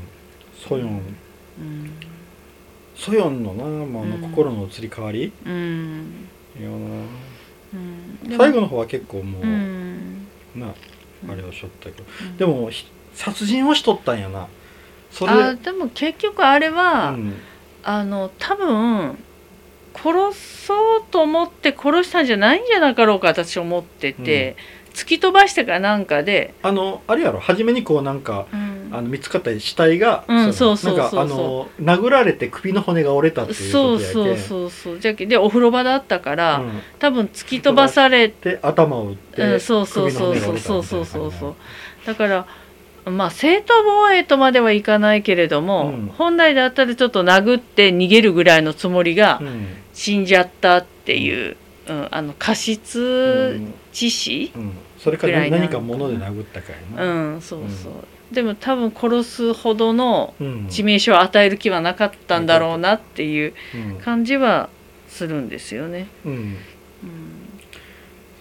[0.57, 1.15] ソヨンうん
[2.95, 6.27] ソヨンのな、まあ、あのうん心の移り変わり、うん。
[6.59, 10.27] いやな最後の方は結構もう、うん。
[10.55, 10.73] な
[11.29, 12.37] あれをしょったけど、うん。
[12.37, 14.47] でもひ殺人をしとったんやな。
[15.11, 17.33] それあでも結局あれは、うん。
[17.83, 19.17] あの多分
[19.93, 24.55] 殺そうと思って殺したんじゃないんじゃなかろうか私思ってて、
[24.93, 36.81] 突き飛ばしたかなんかで、あのあれやろ初めにこうなんかうんあの見つかった死体が、うんそあの殴られて首の骨が折れたっていうそうことやけそうそうそうじゃけでお風呂場だったから、うん。
[36.99, 41.55] 多分突き飛ばされで頭を打って、うん、そうそうそう首の骨がそう折れたそうそうそうそう。
[42.05, 42.45] だから
[43.05, 46.11] まあ正当防衛とまではいかないけれども、うん。
[46.17, 49.67] 本来だったらちょっと殴って逃げるぐらいのつもりがうん。
[49.93, 51.55] 死んじゃったっていう、
[51.87, 54.71] うん、あの過う失ん致死、うん。
[54.97, 57.93] それかぐら何か物で殴ったかやうな、んそうそう、
[58.33, 63.97] でも多分殺すほどのうん致命傷を与える気はなかったんだろうなっていううん。
[63.99, 64.69] 感じは
[65.07, 66.07] するんですよね。
[66.25, 66.31] うん。
[66.31, 66.57] うん。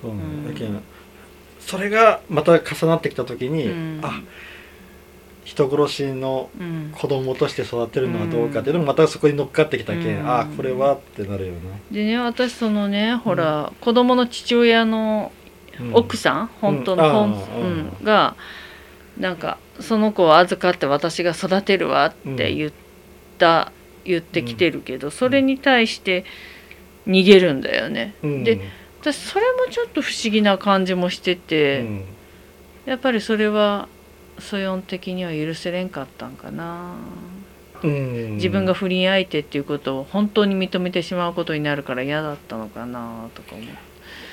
[0.00, 0.56] そうなんだ,、うん。
[0.56, 0.80] けん
[1.60, 4.00] それがまた重なってきた時に、うん。
[4.02, 4.20] あ
[5.44, 6.92] 人殺しのうん。
[6.92, 10.28] 子供として育てるのはどうかっていうのもまたそこに乗っかってきたけん、うん。
[10.28, 11.52] あこれはってなるよ
[11.90, 15.32] でね私そのねほら、子供の父親の
[15.78, 18.04] な、うん奥さん、本当の本、うん。
[18.04, 18.36] が
[19.18, 22.72] なんかその子を預かって私が育てるわって言っ
[23.38, 23.72] た、
[24.04, 26.24] 言ってきてるけどそれに対して
[27.06, 28.14] 逃げるんだよね。
[28.22, 28.44] うん。
[28.44, 28.60] で
[29.00, 32.04] 私それもちょっと不思議な感じもしてて、うん。
[32.86, 33.88] やっぱりそれは
[34.38, 36.94] ソヨン的には許せれんかったんかな。
[37.82, 38.34] うん。
[38.36, 43.64] 自分が不倫相手っていうことを本当に認めてしまうことになるから嫌だったのかなとか思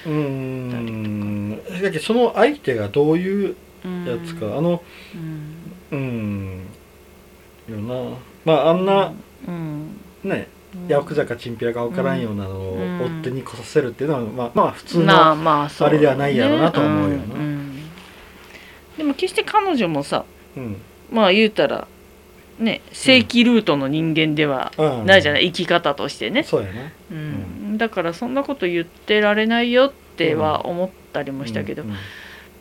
[0.05, 0.09] う。
[0.09, 1.57] うん。
[1.57, 4.83] だけどその相手がどういううんやつか、あの
[5.91, 5.97] うん。
[5.97, 6.61] うん。
[7.69, 8.17] よな。
[8.45, 9.13] まああんな、
[9.47, 9.97] うん。
[10.23, 10.87] ねうん。
[10.87, 17.35] ヤクザかチンピラか分からんようなのをうん追ってに来させるっていうのは、まあまあ普通の、まあれではないやろなとは思うよな。
[17.35, 17.70] うんうん
[19.01, 20.77] でも決して彼女もさうん。
[21.11, 21.87] まあ言うたら
[22.59, 25.05] ね正規ルートの人間ではうん。
[25.07, 26.91] ないじゃない、生き方としてね、そうやな。
[27.11, 27.77] うん。
[27.79, 31.95] だからそんなこと言ってられないよっては思ったりもしたけど、うん。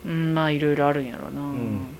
[0.05, 1.95] うんまあいろいろあるんやろな、ん。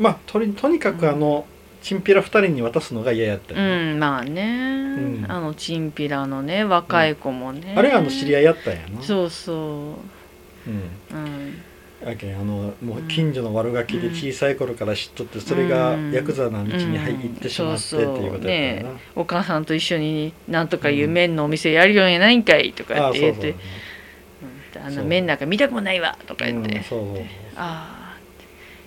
[0.00, 1.46] まあとりとにかくあの、
[1.80, 3.54] チンピラ2人に渡すのが嫌やった。
[3.54, 5.24] ようね、んまあね、ん。
[5.28, 9.00] あのチンピラのね若い子もね、あれはあの知り合いやったんやな。
[9.00, 9.56] そうそう。
[10.68, 10.90] うん。
[11.12, 11.62] うん
[12.04, 12.32] やけ。
[12.32, 18.84] んあのもう近所の悪ガキで小さい頃から知っとってそれがヤクザな道に入ってしまってっていうことや
[19.16, 23.50] お母さんと一緒になんとかいう麺のお店やるようやないんかいとかって言って。
[23.50, 23.58] うん。
[24.80, 26.84] あの麺なんか見たくもないわとか言って、
[27.56, 28.18] ああ。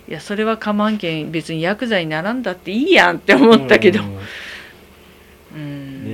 [0.08, 1.30] いやそれはかまんけん。
[1.30, 4.18] 別にヤクザにならんだっていいやんって思ったけど、うん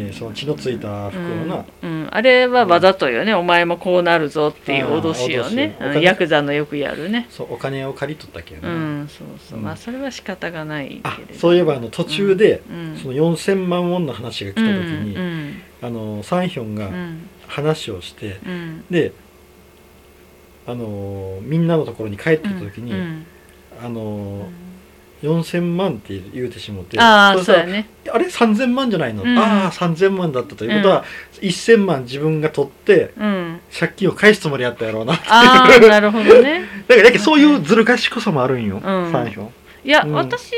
[0.08, 2.08] うんねその血のついた服をな、うんうん。
[2.10, 5.76] あれはわざとよね、お前もこうなるぞっていう脅しよね。
[6.02, 7.26] ヤクザのよくやるね。
[7.30, 9.64] そうお金を借り取ったけどうな、んそうそう、うん。
[9.64, 12.96] まあそれは仕方がないけれそういえばあの途中で、うん。
[12.96, 17.28] その4000万ウォンの話が来た時に、うんあのサンヒョンがうん。
[17.46, 18.84] 話をして、うん。
[18.90, 19.12] で
[20.66, 23.26] あのみんなのところに帰ってきた時に、うん。
[23.82, 24.48] あの
[25.22, 27.88] 4000万って言うてしもってああそうやね。
[28.10, 29.38] あれ？3000万じゃないの、うん。
[29.38, 31.04] ああ3000万だったということは、
[31.40, 33.60] 1000万自分が取ってうん。
[33.76, 36.62] 借金を返すつもりやったやろうなだかああなるほどね。
[36.88, 38.80] らだけどそういうずる賢さもあるんよ、ん。
[38.80, 39.48] サンヒョン
[39.84, 40.12] いや、うん。
[40.12, 40.52] 私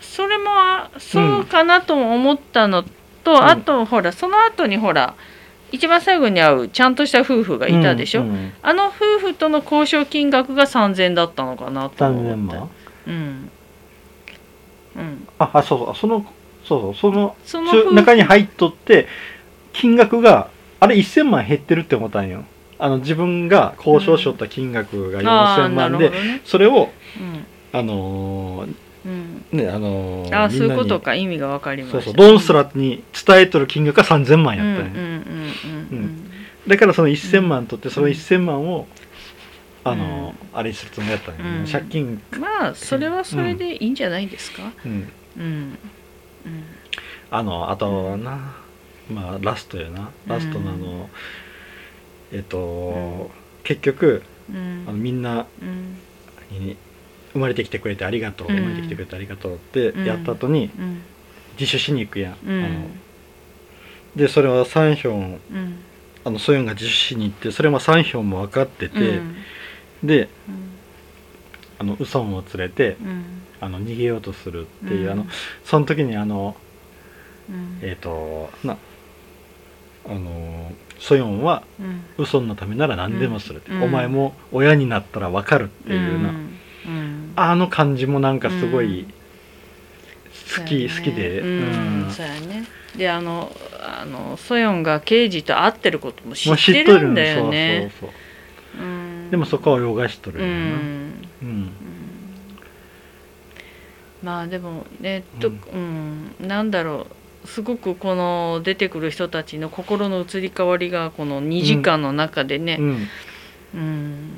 [0.00, 2.84] それもあそうかなとも思ったの
[3.22, 3.44] と、ん。
[3.44, 5.14] あとほらその後にほら
[5.70, 12.30] 一番最後に会うちゃんとした夫婦がいたでしょ、うんうんあの夫婦との交渉金額が3000だったのかなと思って。
[12.32, 12.70] 3000万？
[13.06, 13.50] うん
[14.96, 15.28] うん。
[15.38, 16.26] ああそうそうその
[16.64, 19.06] そうそうそのその中に入っとって
[19.72, 20.48] 金額が
[20.80, 22.44] あれ1000万減ってるって思ったんよ。
[22.78, 26.40] あの自分が交渉しよった金額が4000ああなる万で、ほどね。
[26.44, 27.44] それをうん。
[27.72, 28.66] あの
[29.06, 29.44] うん。
[29.52, 32.02] ーねあのーああそういうことか意味が分かりました。
[32.02, 35.08] そうそうドンスラに伝えとる金額が3000万やうんったんよ、うんうん
[35.92, 36.30] うん。
[36.66, 38.86] だからその1000万取ってその1000万を、
[39.86, 41.66] あのうーあれにするつもりやったんよ、うん。
[41.70, 42.22] 借金。
[42.32, 44.72] うんまあそれはそれでいいんじゃないですか？
[44.84, 45.12] うん。
[45.36, 45.44] うん。
[45.44, 45.78] うん。
[47.30, 48.56] あのあとはな、
[49.10, 50.10] まあラストやな。
[50.26, 51.10] ラストのあの、
[52.32, 53.30] えっと、
[53.62, 54.84] 結局うん。
[54.88, 55.96] あのみんなうん。
[56.50, 56.76] に
[57.32, 58.56] 生まれてきてくれてありがとう、うん。
[58.56, 60.04] 生まれてきてくれてありがとうってうん。
[60.04, 61.02] やった後にうん。
[61.58, 62.64] 自首しに行くやん、うん。
[62.64, 62.90] あの
[64.16, 65.78] でそれはサンヒョンうん。
[66.24, 69.36] あのソヨンが自首しに行ってそれもサンヒョンも分かってて、うん
[70.06, 70.70] でうん。
[71.76, 73.24] あのウソンを連れてうん。
[73.60, 75.12] あの逃げようとするっていう、うん。
[75.12, 75.26] あの
[75.64, 76.56] その時にあの
[77.48, 77.78] うん。
[77.82, 78.76] えっ、とな
[80.06, 82.02] あのソヨンはうん。
[82.18, 83.82] ウソンのためなら何でもするって、うん。
[83.84, 86.32] お前も親になったら分かるっていうな、
[87.36, 89.06] あの感じもなんかすごい
[90.56, 92.64] 好き、好きで、うんそうやね。
[92.96, 97.90] であのあのソヨンが刑事と会ってることも知ってるんだよね。
[98.00, 98.20] そうそうそうう。
[98.20, 98.23] ん
[99.34, 101.12] でもそこは泳がしとるうよな、ん。
[101.42, 101.72] うん。
[104.22, 106.36] まあでもねと、ううん。
[106.38, 107.08] なんだろ
[107.44, 113.08] うすごくこの出てくる人たちの心の移り変わりがこの2時間の中でね、うん。
[113.74, 114.30] うん。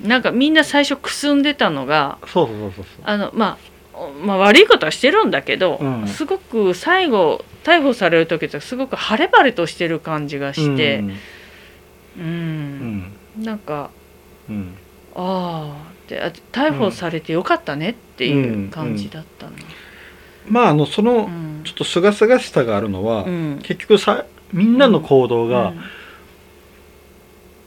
[0.00, 2.84] なんかみんな最初くすんでたのがそうそうそうそう。
[3.02, 3.58] あの、ま
[3.92, 6.06] あ、おまあ悪いことはしてるんだけど、うん。
[6.06, 11.20] すごく最後逮捕される時ってすごく晴れ晴れとしてる感じがして、うん。
[12.16, 13.14] うん。
[13.36, 13.44] うん。
[13.44, 13.90] なんか
[14.48, 14.74] うん。
[15.14, 19.52] ああであ逮捕されてよかったねっていう感じだったな。
[20.48, 21.62] まああのそのうん。
[21.64, 23.60] ちょっとすがすがしさがあるのは、うん。
[23.62, 25.72] 結局さみんなの行動が、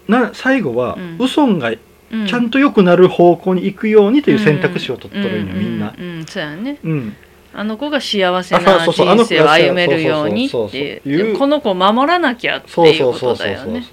[0.07, 0.13] うん。
[0.13, 1.17] な最後は、うん。
[1.19, 1.71] ウソンが
[2.11, 2.27] うん。
[2.27, 5.93] ちゃんと良くなる方向に行くようにという選択肢を取っとるんよ、うみんな。
[5.97, 6.01] う。
[6.01, 6.25] うん。
[6.25, 6.77] そうやね。
[6.83, 7.15] うん、
[7.53, 11.37] あの子が幸せあな人生を歩めるようにっていう。
[11.37, 13.83] この子を守らなきゃっていうこそうそうそうとだよね。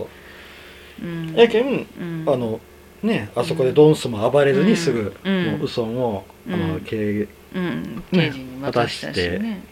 [1.34, 2.24] やけん、うん。
[2.26, 2.60] あの
[3.04, 5.46] ねあそこでドンスも暴れずにすぐ、うん。
[5.46, 6.80] もうウソンを、あのうん。
[6.80, 9.62] 刑うん、刑事に渡したしね。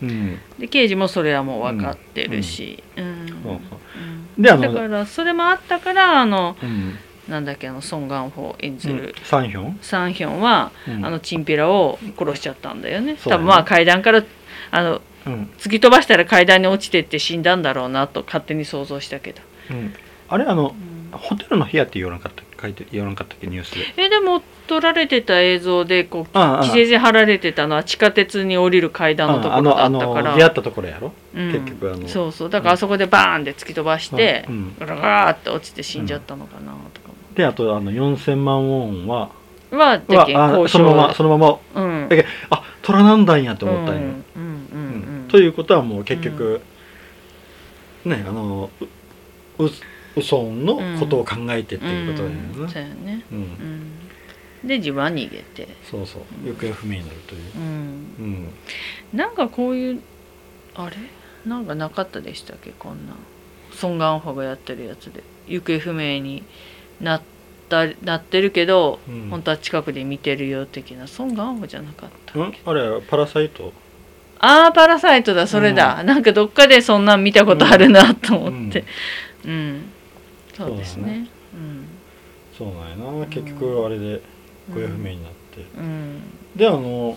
[0.00, 0.08] うん。
[0.08, 4.42] うん、で刑事もそれはもう分かってるし、うん。
[4.42, 6.98] だからそれもあったからあのうん。
[7.28, 8.96] なんだっけあのソン・ガンホ演ずうん。
[8.96, 11.04] る、サンヒョン、サンヒョンは、うん。
[11.04, 13.16] あのチンピラを殺しちゃったんだよね。
[13.22, 14.24] 多分まあ階段から
[14.70, 15.50] あのうん。
[15.58, 19.94] 突き飛ばしたら階段に落ちてって死んだんだろうなと勝手に想像したけど、うん、
[20.28, 20.74] あれあの
[21.12, 21.18] うん。
[21.18, 23.80] ホテルの部屋って言わなかった書いて言わなかったっけニュースで。
[23.96, 30.12] えでも撮られてた映像でこうああ規制線張られてたのは地下鉄に降りる階段のところだあったから。
[30.12, 31.52] のあの出会ったところやろ、うん。
[31.52, 32.08] 結局あの。
[32.08, 32.50] そうそう。
[32.50, 34.76] だからあそこでバーンって突き飛ばしてう、ん。
[34.78, 39.30] ガラガラって落ちて死んじゃったのかなとかであとあの4000万ウォンは
[39.70, 41.82] もはそのまま渉そのまま。
[41.82, 42.08] うん。
[42.08, 45.28] だけどあ虎なんだんやって思ったんよ、うんうんうんうんうん。
[45.28, 46.60] ということはもう結局、
[48.04, 48.70] ねあの
[49.58, 49.70] う
[50.22, 52.62] ソンのことを考えてっていうことだようん。
[52.62, 53.24] な、そうやね。
[53.30, 53.38] うん。
[53.38, 54.68] うん。
[54.68, 55.68] で自分は逃げて。
[55.90, 56.22] そうそう。
[56.44, 57.40] 行方不明になるという。
[57.56, 57.62] うん。
[57.62, 58.48] うん。
[59.12, 60.02] なんかこういう
[60.74, 60.96] あれ？
[61.46, 62.72] なんかなかったでしたっけ？
[62.78, 63.14] こんな。
[63.72, 65.22] ソン・ガンホがやってるやつで。
[65.46, 66.42] 行方不明に
[67.00, 67.22] なっ
[67.68, 69.28] たなってるけど、うん。
[69.30, 71.06] 本当は近くで見てるよ的な。
[71.06, 73.72] ソン・ガンホじゃなかったっあれパラサイト？
[74.42, 78.84] ああパラサイトだそれだ、なんかどっかでそんなん見たことあるなと思って。
[79.44, 79.92] うん、
[80.66, 81.28] そうですね。
[82.56, 83.26] そうなんやな。
[83.26, 84.20] 結局あれで
[84.68, 86.20] 行方不明になって、うん。
[86.54, 87.16] であの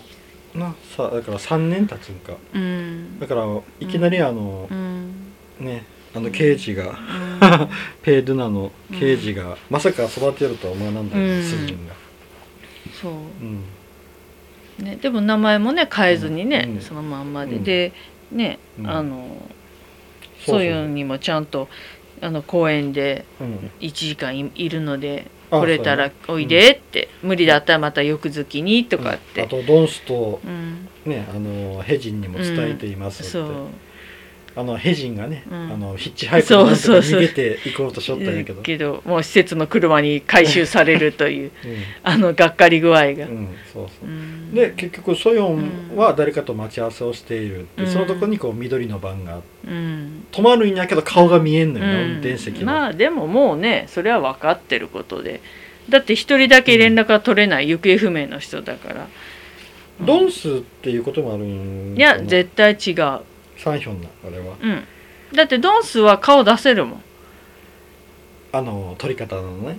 [0.54, 2.34] なさだから3年経つんか。
[2.54, 3.18] うん。
[3.18, 3.44] だから
[3.80, 5.12] いきなりあのう、ん。
[5.60, 5.84] ね
[6.14, 7.68] あ の刑事が、うん。
[8.02, 11.94] ペイドゥナの刑事が、まさか育てるとは思わなんだけど、うん主人が
[13.00, 13.12] そう。
[13.12, 13.14] う
[13.44, 13.64] ん。
[14.78, 16.80] ね、でも名前もね変えずにね、うん。
[16.80, 17.64] そのまんまで、うん。
[17.64, 17.92] で
[18.32, 18.90] ね、うん。
[18.90, 19.26] あの
[20.46, 21.68] そういうにもちゃんと
[22.20, 23.70] あの公園でうん。
[23.80, 29.42] 1時間いいるのであ来れたらおいでって、無理だったらまた翌月にとかって。
[29.42, 30.88] あ、とドンスとうん。
[31.04, 33.66] ねあのヘジンにも伝えていますって、そう
[34.56, 35.72] あのヘジンがね、うん。
[35.72, 37.02] あのヒッチハイクでなんとかそうそう。
[37.02, 38.62] そう逃げて行こうとしとったんやけど。
[38.62, 41.50] けどもう施設の車に回収されるという う
[42.04, 44.08] あのがっかり具合が、ん、うん、そうそう。
[44.08, 44.54] う、ん。
[44.54, 47.88] で結局ソヨンは誰かと待ち合わせをしている、でうん。
[47.88, 50.24] そのとこにこう緑のバンがうん。
[50.30, 52.10] 止まるんやけど顔が見えんのよな、うん。
[52.12, 55.40] 運転席の、まあでももうねそれは分かってることで。
[55.88, 59.06] だって一人だけ連絡が取れない行方不明の人だから、
[60.00, 63.20] ドンスっていうこともあるんいや絶対違う
[63.56, 64.56] サンヒョンなあれは。
[64.60, 64.84] うん。
[65.34, 67.02] だってドンスは顔出せるもん。
[68.52, 69.78] あの撮り方のね。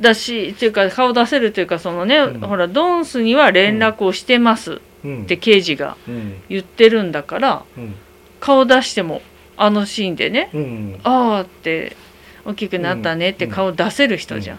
[0.00, 2.40] だしっていうか顔出せるというかそのね、うん。
[2.40, 5.22] ほらドンスには連絡をしてますうん。
[5.22, 6.42] って刑事がうん。
[6.48, 7.94] 言ってるんだからうん。
[8.40, 9.22] 顔出しても
[9.56, 11.00] あのシーンでねうん。
[11.04, 11.96] ああって
[12.44, 14.58] 大きくなったねって顔出せる人じゃん、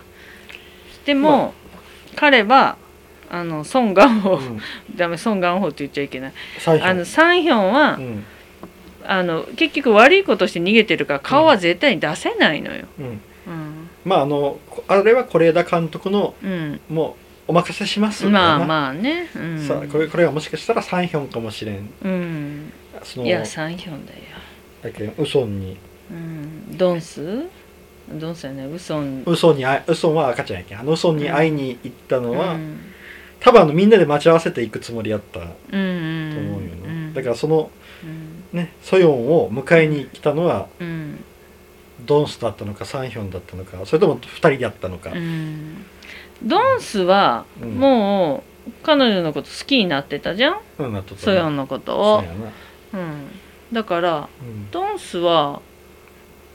[1.05, 1.53] でも、
[2.15, 2.77] 彼は
[3.35, 4.61] あのソン・ガンホ、うん。
[4.95, 6.33] ダメソン・ガンホって言っちゃいけない。
[6.81, 8.23] あのサンヒョンは、うん。
[9.03, 12.85] あの結局悪いことして逃げてるから顔は絶対に出せないのよ。
[12.97, 13.05] うん。
[13.05, 13.19] うん。
[14.05, 17.17] まああのこあれは是枝監督のうん、も
[17.47, 21.89] うお任せしますまああ、まあね、うん、さあこれこれはもしかしたらサンヒョンかもしれん。
[22.03, 22.71] うん、
[23.03, 24.19] そのいやサンヒョンだよ。
[24.81, 25.77] だけウソンに。
[26.09, 27.45] うん、ドンス
[28.09, 28.65] ドンスやね。
[28.65, 30.79] ウソンウソンにあウソンは赤ちゃんやけん。
[30.79, 32.79] あのウソンに会いに行ったのは、うん
[33.45, 37.69] 多分あのみんなで待ち合わせていくつもりやったと思うよな、うんだからその
[38.03, 38.43] うん。
[38.57, 41.23] ねソヨンを迎えに来たのはうん。
[42.05, 45.85] ドンスだったのかサンヒョンだったのかそれとも2人だったのか、うん。
[46.43, 47.75] ドンスはうん。
[47.75, 50.59] もう彼女のこと好きになってたじゃん？
[50.79, 52.23] うんなっとったソヨンのことを。
[52.91, 53.27] そうん、
[53.71, 54.71] だからうん。
[54.71, 55.61] ドンスは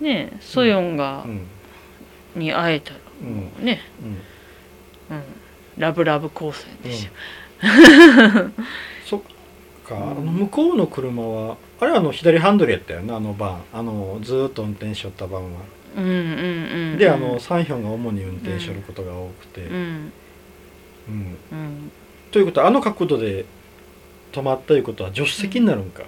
[0.01, 1.47] ねソヨンがうん。
[2.35, 3.37] に会えたらうん。
[3.37, 3.81] もうね、
[5.11, 5.17] うん。
[5.17, 5.25] うん、
[5.81, 7.11] ラブラブ交際でしょ、
[9.07, 9.21] そっ
[9.85, 13.63] か、あの向こうの車はあれはあの左ハンドルやったよなあのバン。
[13.73, 15.61] あのずーっと運転しよったバンは、
[15.97, 16.17] うん、うんうん
[16.93, 16.99] うん。
[16.99, 20.13] であのサンヒョンが主に運転しよることが多くて、うん。
[21.09, 21.37] うん。
[21.53, 21.93] うん。
[22.31, 23.47] ということはあの角度で
[24.33, 26.05] 止まったということは助手席になるんか、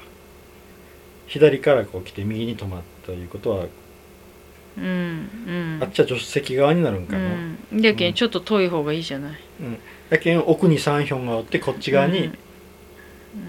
[1.26, 3.66] 左からこう来て右に止まったということは、
[4.76, 5.78] うんうん。
[5.82, 7.24] あっちは助手席側になるんかな、
[7.72, 7.82] うん。
[7.82, 9.32] だけんちょっと遠い方がいいじゃない。
[10.10, 12.38] やけん奥にサンヒョンがおってこっち側に、うん。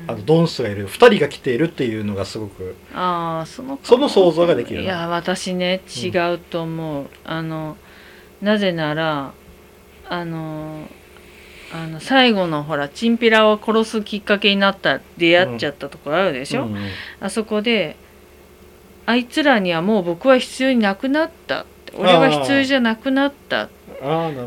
[0.07, 7.75] あのドンスがいる2人が来ているっていうのがすごくああそのその想像ができるいや私ね違うと思う、あの
[8.41, 9.33] なぜなら
[10.07, 10.87] あの
[11.73, 16.87] あの最後のほらチンピラを殺すきっかけになった出会っちゃったところあるでしょ、うんうん。
[17.19, 17.97] あそこで
[19.05, 21.93] あいつらにはもう僕は必要になくなったって。
[21.97, 23.69] 俺は必要じゃなくなった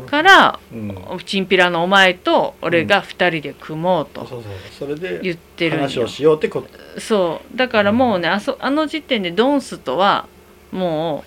[0.05, 0.95] からうん、
[1.25, 4.27] チンピラのお前と俺が二人で組もうと
[5.23, 5.87] 言ってるんよ。
[5.87, 6.63] 話をしようってこ
[6.99, 7.57] そう。
[7.57, 10.27] だからもうねあそあの時点でドンスとは
[10.71, 11.23] も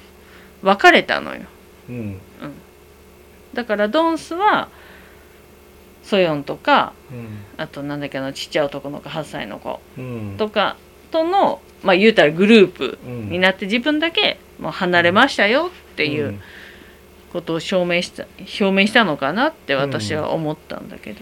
[0.63, 1.43] う別れたのよ。
[1.89, 2.21] うん。
[3.53, 4.69] だからドンスは
[6.05, 7.45] ソヨンとかうん。
[7.57, 10.35] あとなんだっけあのちっちゃい男の子8歳の子うん。
[10.39, 10.77] とか
[11.11, 13.31] とのまあ言うたらグループうん。
[13.31, 16.41] になって自分だけもう離れましたよっていううん。
[17.33, 21.21] ことを証明した表明したのかなって私は思ったんだけど、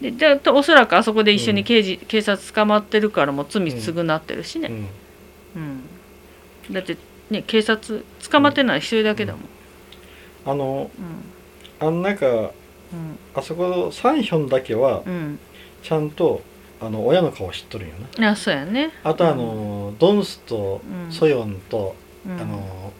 [0.00, 4.70] ででおそらくあそこで一緒に刑事、警察捕まってるからもう罪償ってるしね、
[5.54, 5.82] うん。
[6.68, 6.96] うん、だって
[7.28, 9.42] ね警察捕まってるのは一人だけだもん、
[10.46, 10.90] あの
[11.80, 11.86] うん。
[11.86, 13.18] あん中うん。
[13.34, 15.38] あそこサンヒョンだけはうん。
[15.82, 16.40] ちゃんと
[16.82, 18.90] あの親の顔知っとるんよなあそうやね。
[19.04, 21.12] あとあの、ドンスとうん。
[21.12, 21.94] ソヨンと、
[22.26, 22.40] うん。
[22.40, 22.92] あの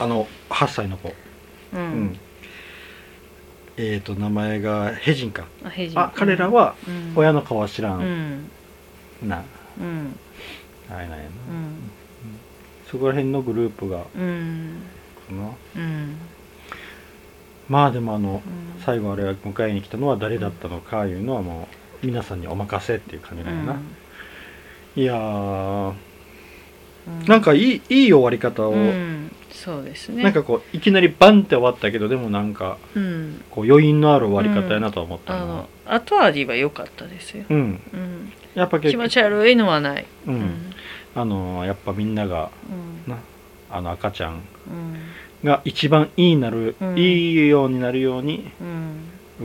[0.00, 1.12] あの8歳の子、う
[1.74, 2.04] うん。
[2.06, 2.18] ん
[3.76, 7.12] えー、と名前がヘジンかあヘジンあ彼らはうん。
[7.16, 8.04] 親の顔は知らうん。
[8.04, 8.50] ん
[9.22, 9.44] な、
[9.78, 10.18] うん。
[10.90, 11.24] あれなんや
[12.90, 14.82] そこら辺のグループがうん。
[15.28, 15.50] かな。
[15.76, 16.16] うん。
[17.68, 18.82] まあでもあのうん。
[18.84, 23.50] 最後あれが迎えに来たのは誰だったのかいうのはもう皆さんにお任せっていう感じな。
[23.52, 23.56] ん。
[23.56, 23.80] やな、
[24.96, 25.92] いやー
[27.06, 27.26] うん。
[27.26, 29.34] なんかいいいい終わり方を、うん。
[29.50, 30.22] そうですね。
[30.22, 33.42] なんかこういきなりバンって終わったけどでもなんかうん。
[33.50, 35.42] こう余韻のある終わり方やなとは思ったな。
[35.42, 37.80] あの後味は良かったですよ、うん。
[37.92, 40.72] うん、やっぱ結気持ち悪いのはない、ううんん。
[41.14, 42.50] あのやっぱみんなが
[43.06, 43.10] うん。
[43.10, 43.18] な
[43.70, 44.42] あの赤ちゃんうん。
[45.44, 46.98] が一番いいなる、うん。
[46.98, 48.64] いいようになるようにう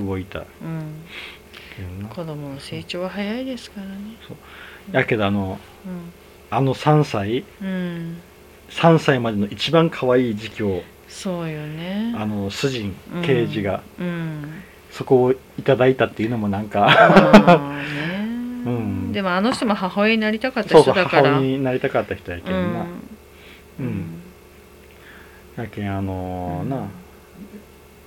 [0.01, 0.05] ん。
[0.05, 0.39] 動いた。
[0.39, 1.03] うん
[2.09, 3.93] 子供の成長は早いですからね。
[4.91, 5.89] やけどあのう
[6.51, 8.17] あの3歳ん、うん、
[8.69, 12.13] 3歳までの一番可愛い時期をそうよね。
[12.17, 14.61] あの主人うん刑事がうん。
[14.91, 16.87] そこをいただいたっていうのもなんか
[18.65, 19.11] うん。
[19.11, 21.29] でもあの人も母親になりたかった人だから。
[21.29, 22.85] 母親になりたかった人やけうんどな。
[23.79, 24.21] うん。
[25.57, 26.69] やけんあのうん。
[26.69, 26.87] な。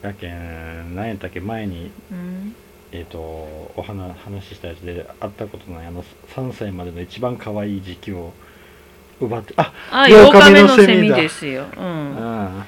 [0.03, 2.55] やけん何やったっけ前にうん
[2.93, 8.33] えっ、とお話話したやつで会ったことないあの3歳までの一番可愛い時期を
[9.21, 12.17] 奪ってああ8 8日目ののセミですよ、うん。
[12.19, 12.67] あ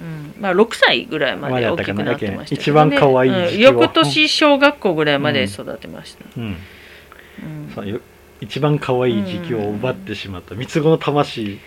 [0.00, 3.80] うん、まあ6歳ぐらいまで大きくなってましたね、一番可愛い時期をうん。
[3.80, 6.44] 翌年小学校ぐらいまで育てました、うん。
[6.44, 7.72] うん。
[7.74, 8.00] そうよ
[8.40, 11.58] 一番可愛い時期を奪ってしまった三つ子の魂。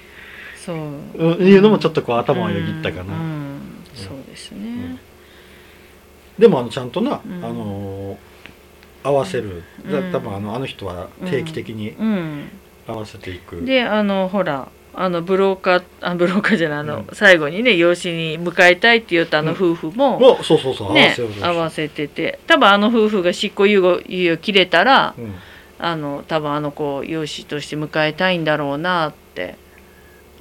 [0.57, 0.77] そう。
[0.77, 3.19] うんいうのもちょっとこう頭をよぎったかな、うん。
[3.19, 3.61] うん。
[3.93, 4.97] そうですね、
[6.37, 7.45] でもあのちゃんとな、うん。
[7.45, 8.17] あのー
[9.05, 10.11] 合わせる、だうん。
[10.13, 12.49] 多分あのあの人は定期的にうん、
[12.87, 17.07] 合わせていく、であのほらあのブローカーあブローカーじゃないあの、うん。
[17.11, 22.39] 最後にね養子に迎えたいって言ったあの夫婦も、そうそうそう合わね合わせてて。
[22.47, 25.35] 多分あの夫婦が執行猶予切れたらうん。
[25.79, 29.57] あの多分あの子を養子として迎えたいんだろうなって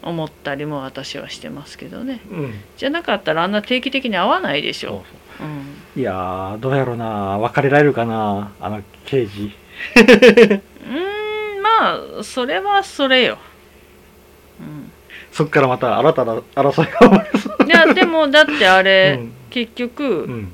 [0.00, 2.20] 思ったりも私はしてますけどね。
[2.30, 2.54] うん。
[2.76, 5.02] じゃなかったらあんな定期的に会わないでしそうょ、う
[5.40, 7.38] ういやーどうやろうな。
[7.38, 9.52] 別れられるかなあの刑事。
[9.96, 10.54] うー
[11.58, 11.70] んま
[12.20, 13.38] あそれはそれよ、
[14.60, 14.90] うん。
[15.32, 17.30] そっからまた新たな争いが生まれ
[17.66, 19.32] いやでもだってあれ、うん。
[19.50, 20.52] 結局、うん、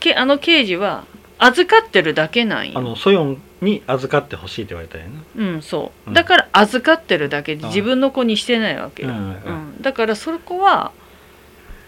[0.00, 1.04] けあの刑事は
[1.38, 6.14] 預かってるだけなんあよのソヨンに預かってほしいって言われたんやなうんそう、うん。
[6.14, 9.80] だから預かってるだけであ自分の子にしてないわけよ、うん。
[9.80, 10.92] だからそこは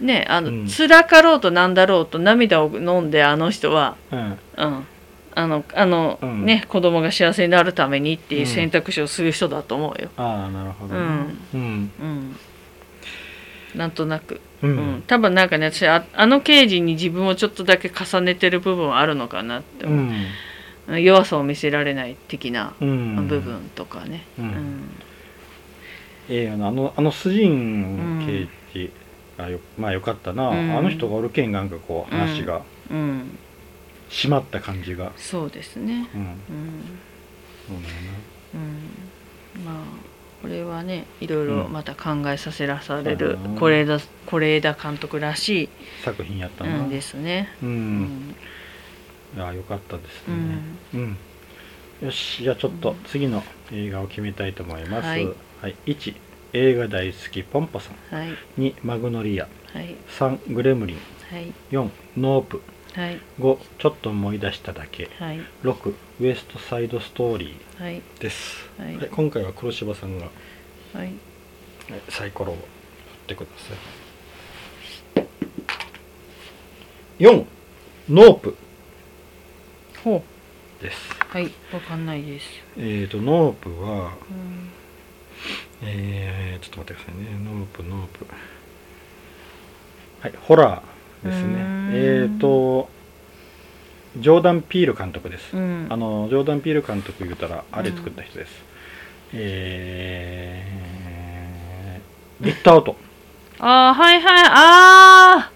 [0.00, 0.68] ねあの、うん。
[0.68, 4.18] 辛かろうとなんだろうと涙を飲んであの人は、うん。
[4.18, 4.86] うん、
[5.34, 6.44] あのあの、うん。
[6.44, 11.00] ね子供が幸せになるためにっていううん選択肢をする人だと思うよ、ああなるほどね。
[11.00, 11.38] うん。
[11.54, 11.90] うん。
[12.00, 12.36] うん、
[13.74, 14.96] なんとなく、ううん。
[14.98, 19.96] ん多分なんかね私ああの刑事に自分をちょっとだけ重ねてる部分はあるのかなってう思
[20.88, 21.02] う、ん。
[21.02, 23.26] 弱さを見せられない的なうん。
[23.28, 24.44] 部分とかね、うん。
[24.44, 24.90] うん。
[26.28, 28.48] ええよなあのあの主人刑
[28.80, 28.90] 事
[29.38, 30.76] がよまあよかったな、うん。
[30.76, 33.38] あの人がおるけんなんかこう話がうん、
[34.10, 35.12] 締まった感じが。
[35.16, 36.20] そうですね、うん。
[36.20, 36.36] うん。
[37.66, 37.94] そうだよ
[38.54, 38.56] う
[39.60, 39.74] ん、まあ
[40.42, 45.68] これはねいろいろまた考是枝させられるうん是枝是枝監督らしい、
[46.00, 47.48] な作品やったん、ですね。
[47.62, 48.02] う、うん。
[48.02, 48.34] ん
[49.34, 50.34] いやよかったですね。
[50.94, 51.00] うん。
[51.00, 55.26] うん、よしじゃあちょっと次の映画を決めたいと思います、はい。
[55.62, 56.14] はい、1
[56.56, 58.28] 映画大好きポンポさんはい。
[58.58, 59.96] 2マグノリアはい。
[60.18, 60.96] 3グレムリン
[61.30, 61.52] はい。
[61.72, 62.62] 4ノープ
[62.94, 63.20] はい。
[63.40, 65.40] 5ちょっと思い出しただけはい。
[65.64, 67.94] 6ウエストサイドストーリはい。
[68.18, 68.96] ーです、はい。
[68.96, 70.30] はい、今回は黒柴さんがは
[70.94, 70.96] い。
[70.96, 71.12] はい
[72.08, 72.64] サイコロを振っ
[73.26, 73.74] てくださ
[75.20, 75.26] い。
[77.18, 77.44] 4
[78.10, 78.56] ノープ
[80.04, 80.22] ほ
[80.80, 80.98] です。
[81.30, 81.50] うはい。
[81.72, 82.46] わかんないです。
[82.76, 84.70] えーとノープはうん
[85.84, 87.38] えー、ちょっと待ってくださいね。
[87.44, 88.26] ノープノープ。
[90.20, 91.54] はいホラーですね。
[91.54, 91.90] うーん。
[91.92, 92.88] えーと
[94.16, 95.88] ジョーダン・ピール監督です、うん。
[95.90, 98.52] あのジョーダン・ピール監督言うたらあれ作った人です、
[99.32, 102.96] えー、ゲットアウト。
[103.58, 104.44] あーはいはい。
[104.50, 105.50] あ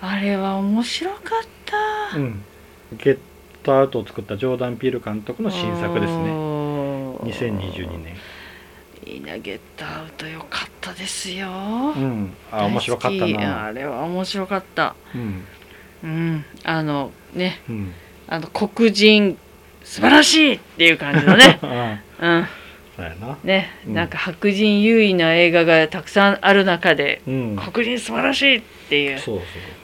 [0.00, 1.20] ーあれは面白かっ
[2.10, 2.16] た。
[2.16, 2.42] うん。
[2.96, 3.18] ゲッ
[3.62, 6.30] トアウトを作ったジョーダン・ピール監督の新作ですね。
[6.30, 7.32] おー。
[7.32, 8.16] 2022年
[9.06, 11.48] いいなゲットアウトよかったですよ。
[11.48, 12.34] うん。
[12.50, 13.64] あ面白かったな。
[13.66, 14.94] あれは面白かった。
[15.14, 15.44] うん。
[16.02, 16.44] うん。
[16.64, 17.60] あのね。
[17.68, 17.92] うん。
[18.26, 19.38] あの黒人
[19.82, 21.58] 素晴らしいっていう感じのね。
[21.62, 22.48] あ うん。
[22.96, 23.38] そうやな。
[23.44, 23.94] ね、うん。
[23.94, 27.56] なんか白人優位な映画がたくさんある中でうん。
[27.56, 29.20] 黒人素晴らしいっていう。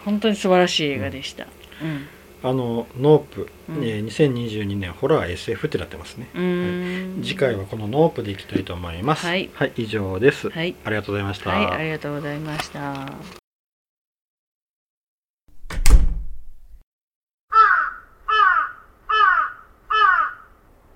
[0.04, 1.46] 本当に素晴らしい映画でした。
[1.82, 2.08] うん
[2.42, 7.22] あのノープ、うんえー2022年ホラー SF ってなってますね、うーん。
[7.22, 9.26] 次回はこのノープでいきたいと思います。
[9.26, 13.39] はい以上です、はい、ありがとうございました、はい、ありがとうございました。